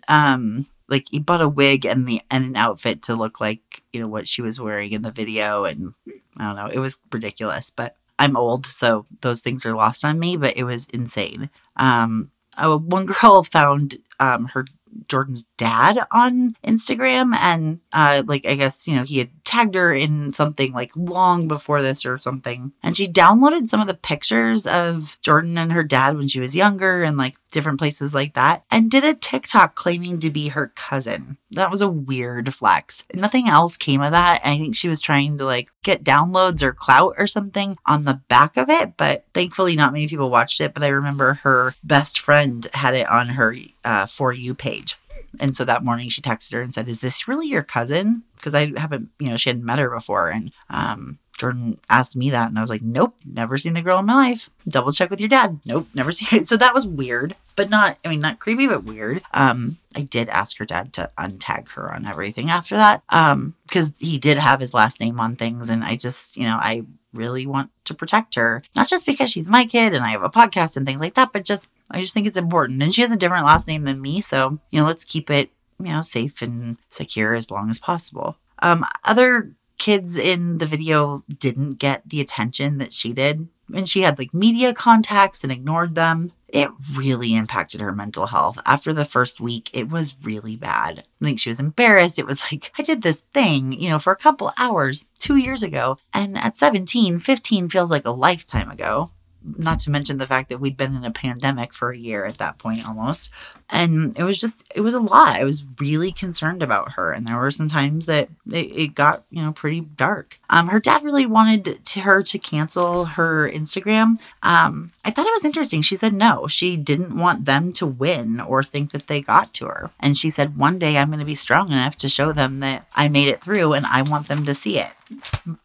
[0.09, 4.01] Um, like he bought a wig and the and an outfit to look like, you
[4.01, 5.95] know, what she was wearing in the video, and
[6.37, 7.71] I don't know, it was ridiculous.
[7.71, 10.37] But I'm old, so those things are lost on me.
[10.37, 11.51] But it was insane.
[11.77, 14.65] Um, one girl found um, her
[15.09, 17.35] Jordan's dad on Instagram.
[17.37, 21.49] And uh, like, I guess, you know, he had tagged her in something like long
[21.49, 22.73] before this or something.
[22.83, 26.57] And she downloaded some of the pictures of Jordan and her dad when she was
[26.57, 30.73] younger and like different places like that and did a TikTok claiming to be her
[30.75, 31.39] cousin.
[31.53, 33.05] That was a weird flex.
[33.15, 34.43] Nothing else came of that.
[34.45, 38.21] I think she was trying to like get downloads or clout or something on the
[38.29, 40.75] back of it, but thankfully not many people watched it.
[40.75, 44.99] But I remember her best friend had it on her uh, For You page.
[45.41, 48.23] And so that morning she texted her and said, Is this really your cousin?
[48.37, 50.29] Because I haven't, you know, she hadn't met her before.
[50.29, 53.99] And um, Jordan asked me that, and I was like, Nope, never seen the girl
[53.99, 54.51] in my life.
[54.69, 55.61] Double check with your dad.
[55.65, 56.47] Nope, never seen it.
[56.47, 59.23] So that was weird, but not, I mean, not creepy, but weird.
[59.35, 63.03] Um, I did ask her dad to untag her on everything after that.
[63.09, 66.57] Um, because he did have his last name on things, and I just, you know,
[66.61, 66.85] I
[67.17, 70.29] really want to protect her, not just because she's my kid and I have a
[70.29, 72.83] podcast and things like that, but just I just think it's important.
[72.83, 74.21] And she has a different last name than me.
[74.21, 78.37] So, you know, let's keep it, you know, safe and secure as long as possible.
[78.61, 83.49] Um, other kids in the video didn't get the attention that she did.
[83.75, 86.33] And she had like media contacts and ignored them.
[86.49, 88.59] It really impacted her mental health.
[88.65, 91.05] After the first week, it was really bad.
[91.21, 92.19] I think she was embarrassed.
[92.19, 95.63] It was like, I did this thing, you know, for a couple hours two years
[95.63, 95.99] ago.
[96.15, 99.11] And at 17, 15 feels like a lifetime ago
[99.59, 102.39] not to mention the fact that we'd been in a pandemic for a year at
[102.39, 103.33] that point almost.
[103.69, 105.37] And it was just, it was a lot.
[105.37, 107.13] I was really concerned about her.
[107.13, 110.39] And there were some times that it, it got, you know, pretty dark.
[110.51, 114.21] Um, her dad really wanted to her to cancel her Instagram.
[114.43, 115.83] Um, I thought it was interesting.
[115.83, 119.67] She said no, she didn't want them to win or think that they got to
[119.67, 119.91] her.
[119.99, 122.87] And she said, one day I'm going to be strong enough to show them that
[122.95, 124.91] I made it through and I want them to see it,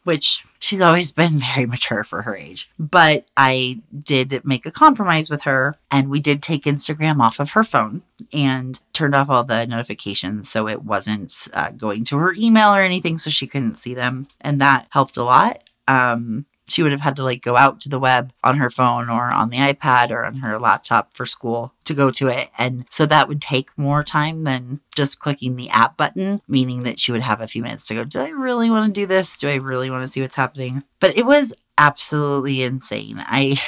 [0.04, 2.70] which she's always been very mature for her age.
[2.80, 7.52] But I did make a compromise with her and we did take Instagram off of
[7.52, 12.34] her phone and turned off all the notifications so it wasn't uh, going to her
[12.38, 14.28] email or anything so she couldn't see them.
[14.40, 15.64] And that helped a lot.
[15.88, 19.10] Um, she would have had to like go out to the web on her phone
[19.10, 22.50] or on the iPad or on her laptop for school to go to it.
[22.58, 27.00] And so that would take more time than just clicking the app button, meaning that
[27.00, 29.38] she would have a few minutes to go, Do I really want to do this?
[29.38, 30.84] Do I really want to see what's happening?
[31.00, 33.18] But it was absolutely insane.
[33.20, 33.62] I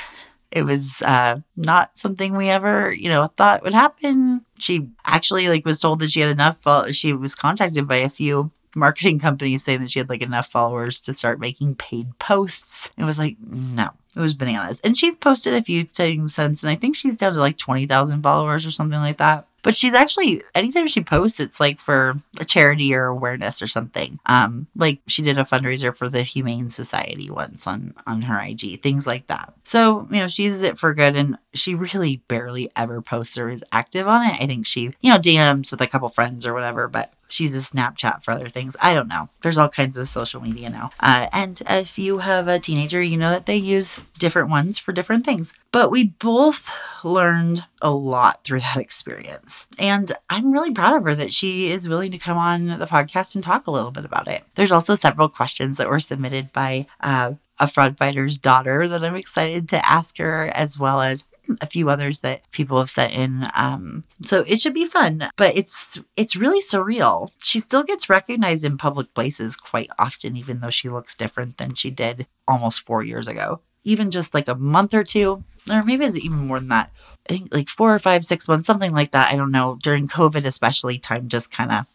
[0.53, 4.45] it was uh, not something we ever, you know, thought would happen.
[4.59, 6.61] She actually like was told that she had enough.
[6.63, 10.47] But she was contacted by a few marketing companies saying that she had like enough
[10.47, 12.89] followers to start making paid posts.
[12.97, 14.79] It was like, no, it was bananas.
[14.81, 18.21] And she's posted a few things since, and I think she's down to like 20,000
[18.21, 19.47] followers or something like that.
[19.63, 24.19] But she's actually anytime she posts, it's like for a charity or awareness or something.
[24.25, 28.81] Um, like she did a fundraiser for the Humane Society once on on her IG,
[28.81, 29.53] things like that.
[29.63, 33.49] So you know she uses it for good, and she really barely ever posts or
[33.49, 34.41] is active on it.
[34.41, 37.71] I think she you know DMs with a couple friends or whatever, but she uses
[37.71, 38.77] Snapchat for other things.
[38.79, 39.27] I don't know.
[39.41, 40.91] There's all kinds of social media now.
[40.99, 44.91] Uh, and if you have a teenager, you know that they use different ones for
[44.91, 45.53] different things.
[45.71, 46.69] But we both
[47.03, 49.67] learned a lot through that experience.
[49.79, 53.35] And I'm really proud of her that she is willing to come on the podcast
[53.35, 54.43] and talk a little bit about it.
[54.55, 59.15] There's also several questions that were submitted by uh, a fraud fighter's daughter that I'm
[59.15, 61.25] excited to ask her, as well as
[61.61, 63.47] a few others that people have sent in.
[63.55, 67.31] Um, so it should be fun, but it's it's really surreal.
[67.43, 71.73] She still gets recognized in public places quite often, even though she looks different than
[71.73, 73.61] she did almost four years ago.
[73.83, 76.91] Even just like a month or two, or maybe it's even more than that.
[77.29, 79.31] I think like four or five, six months, something like that.
[79.31, 79.77] I don't know.
[79.81, 81.85] During COVID, especially, time just kind of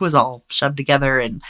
[0.00, 1.42] was all shoved together, and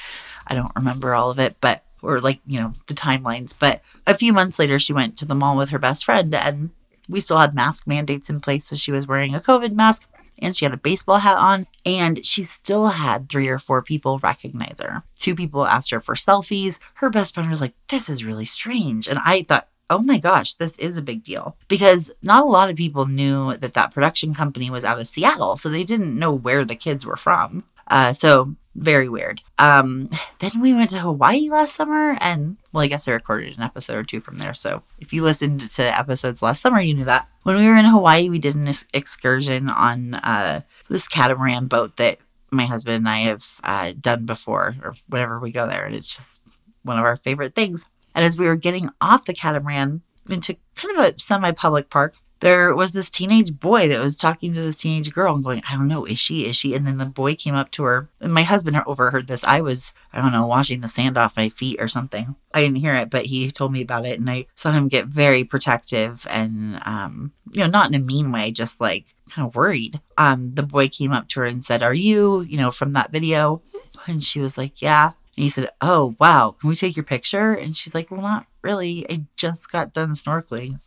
[0.47, 3.55] I don't remember all of it, but or like you know the timelines.
[3.59, 6.71] But a few months later, she went to the mall with her best friend, and
[7.09, 8.67] we still had mask mandates in place.
[8.67, 10.07] So she was wearing a COVID mask
[10.41, 14.19] and she had a baseball hat on, and she still had three or four people
[14.19, 15.03] recognize her.
[15.17, 16.79] Two people asked her for selfies.
[16.95, 19.09] Her best friend was like, This is really strange.
[19.09, 22.71] And I thought, Oh my gosh, this is a big deal because not a lot
[22.71, 26.35] of people knew that that production company was out of Seattle, so they didn't know
[26.35, 27.65] where the kids were from.
[27.89, 29.43] Uh, so very weird.
[29.59, 30.11] Um,
[30.41, 33.97] then we went to Hawaii last summer, and well, I guess I recorded an episode
[33.97, 34.55] or two from there.
[34.55, 37.29] So if you listened to episodes last summer, you knew that.
[37.43, 41.97] When we were in Hawaii, we did an ex- excursion on uh, this catamaran boat
[41.97, 42.19] that
[42.51, 46.15] my husband and I have uh, done before, or whenever we go there, and it's
[46.15, 46.39] just
[46.83, 47.89] one of our favorite things.
[48.15, 52.75] And as we were getting off the catamaran into kind of a semi-public park, there
[52.75, 55.89] was this teenage boy that was talking to this teenage girl and going, I don't
[55.89, 56.47] know, is she?
[56.47, 56.75] Is she?
[56.75, 58.11] And then the boy came up to her.
[58.21, 59.43] And my husband overheard this.
[59.45, 62.37] I was, I don't know, washing the sand off my feet or something.
[62.53, 64.21] I didn't hear it, but he told me about it.
[64.21, 68.33] And I saw him get very protective and, um, you know, not in a mean
[68.33, 70.01] way, just like kind of worried.
[70.19, 73.13] Um, the boy came up to her and said, Are you, you know, from that
[73.13, 73.63] video?
[74.07, 75.07] And she was like, Yeah.
[75.37, 77.53] And he said, Oh, wow, can we take your picture?
[77.53, 79.07] And she's like, Well, not really.
[79.11, 80.81] I just got done snorkeling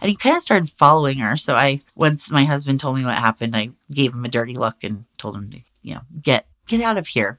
[0.00, 1.36] and he kind of started following her.
[1.36, 4.82] So I, once my husband told me what happened, I gave him a dirty look
[4.82, 7.36] and told him to, you know, get get out of here.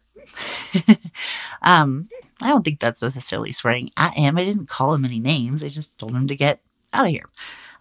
[1.62, 2.09] um,
[2.41, 4.38] I don't think that's necessarily swearing at him.
[4.38, 5.64] I didn't call him any names.
[5.64, 6.59] I just told him to get
[6.93, 7.26] out of here.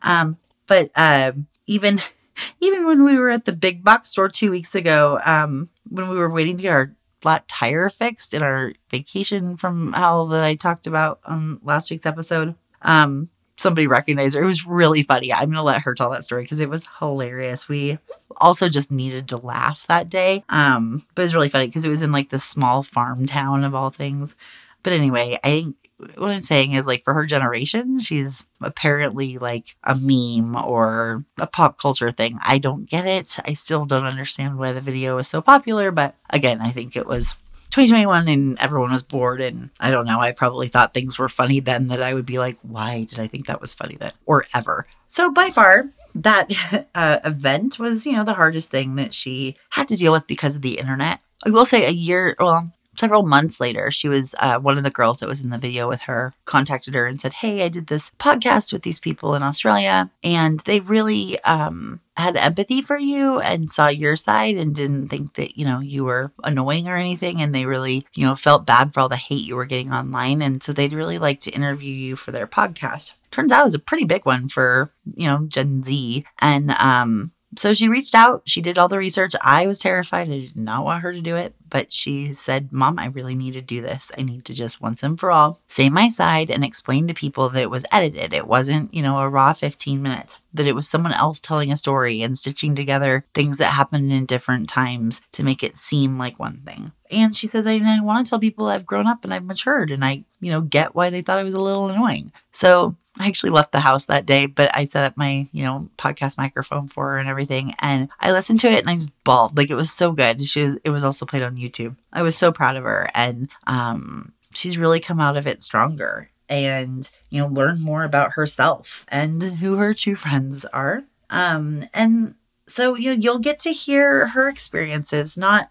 [0.03, 1.33] Um, but uh,
[1.67, 2.01] even
[2.61, 6.17] even when we were at the big box store two weeks ago, um, when we
[6.17, 10.55] were waiting to get our flat tire fixed in our vacation from hell that I
[10.55, 13.29] talked about on last week's episode, um,
[13.61, 14.43] somebody recognized her.
[14.43, 15.33] It was really funny.
[15.33, 17.69] I'm going to let her tell that story because it was hilarious.
[17.69, 17.99] We
[18.39, 20.45] also just needed to laugh that day.
[20.49, 23.65] Um, but it was really funny because it was in like this small farm town
[23.65, 24.37] of all things.
[24.83, 25.77] But anyway, I think
[26.17, 31.47] what I'm saying is like for her generation, she's apparently like a meme or a
[31.47, 32.39] pop culture thing.
[32.43, 33.37] I don't get it.
[33.45, 37.07] I still don't understand why the video is so popular, but again, I think it
[37.07, 37.37] was
[37.71, 41.61] 2021 and everyone was bored and I don't know, I probably thought things were funny
[41.61, 44.47] then that I would be like, why did I think that was funny then or
[44.55, 44.87] ever?
[45.09, 46.51] So by far that
[46.95, 50.57] uh, event was, you know, the hardest thing that she had to deal with because
[50.57, 51.21] of the internet.
[51.47, 54.91] I will say a year, well, several months later, she was uh, one of the
[54.91, 57.87] girls that was in the video with her contacted her and said, Hey, I did
[57.87, 63.41] this podcast with these people in Australia, and they really um, had empathy for you
[63.41, 67.41] and saw your side and didn't think that, you know, you were annoying or anything.
[67.41, 70.43] And they really, you know, felt bad for all the hate you were getting online.
[70.43, 73.15] And so they'd really like to interview you for their podcast.
[73.31, 76.25] Turns out it was a pretty big one for, you know, Gen Z.
[76.41, 79.35] And um, so she reached out, she did all the research.
[79.41, 80.29] I was terrified.
[80.29, 83.55] I did not want her to do it, but she said, Mom, I really need
[83.55, 84.13] to do this.
[84.17, 87.49] I need to just once and for all say my side and explain to people
[87.49, 88.33] that it was edited.
[88.33, 91.77] It wasn't, you know, a raw 15 minutes, that it was someone else telling a
[91.77, 96.39] story and stitching together things that happened in different times to make it seem like
[96.39, 96.93] one thing.
[97.11, 99.91] And she says, I, I want to tell people I've grown up and I've matured
[99.91, 102.31] and I, you know, get why they thought I was a little annoying.
[102.53, 105.91] So I actually left the house that day, but I set up my, you know,
[105.99, 107.75] podcast microphone for her and everything.
[107.81, 109.59] And I listened to it and I just bawled.
[109.59, 110.41] Like it was so good.
[110.41, 111.97] She was, it was also played on YouTube.
[112.13, 113.11] I was so proud of her.
[113.15, 118.33] And um, she's really come out of it stronger and, you know, learned more about
[118.33, 121.05] herself and who her true friends are.
[121.29, 125.69] Um, and so you you'll get to hear her experiences, not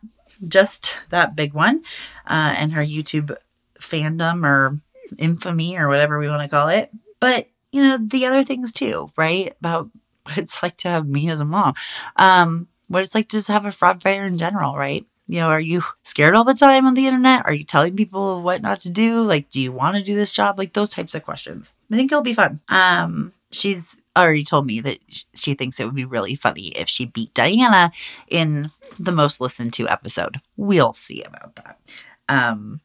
[0.47, 1.83] just that big one
[2.27, 3.35] uh, and her YouTube
[3.79, 4.79] fandom or
[5.17, 9.11] infamy or whatever we want to call it, but you know the other things too,
[9.17, 9.53] right?
[9.59, 9.89] About
[10.23, 11.73] what it's like to have me as a mom,
[12.15, 15.05] um, what it's like to just have a fraud fighter in general, right?
[15.27, 17.45] You know, are you scared all the time on the internet?
[17.45, 19.21] Are you telling people what not to do?
[19.21, 20.57] Like, do you want to do this job?
[20.57, 21.71] Like those types of questions.
[21.91, 22.61] I think it'll be fun.
[22.67, 24.97] Um, she's already told me that
[25.35, 27.91] she thinks it would be really funny if she beat Diana
[28.27, 30.41] in the most listened to episode.
[30.57, 31.79] We'll see about that.
[32.27, 32.81] Um,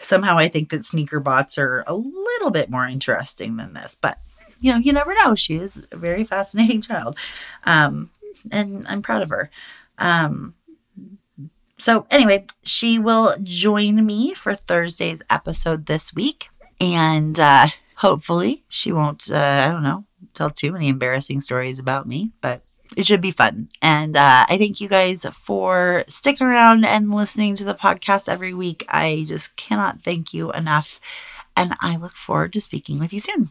[0.00, 4.18] somehow I think that sneaker bots are a little bit more interesting than this, but
[4.60, 5.34] you know, you never know.
[5.34, 7.18] She is a very fascinating child.
[7.64, 8.10] Um,
[8.50, 9.50] and I'm proud of her.
[9.98, 10.54] Um,
[11.76, 16.48] so, anyway, she will join me for Thursday's episode this week.
[16.80, 20.04] And uh, hopefully, she won't, uh, I don't know,
[20.34, 22.62] tell too many embarrassing stories about me, but
[22.96, 23.68] it should be fun.
[23.82, 28.54] And uh, I thank you guys for sticking around and listening to the podcast every
[28.54, 28.84] week.
[28.88, 31.00] I just cannot thank you enough.
[31.56, 33.50] And I look forward to speaking with you soon.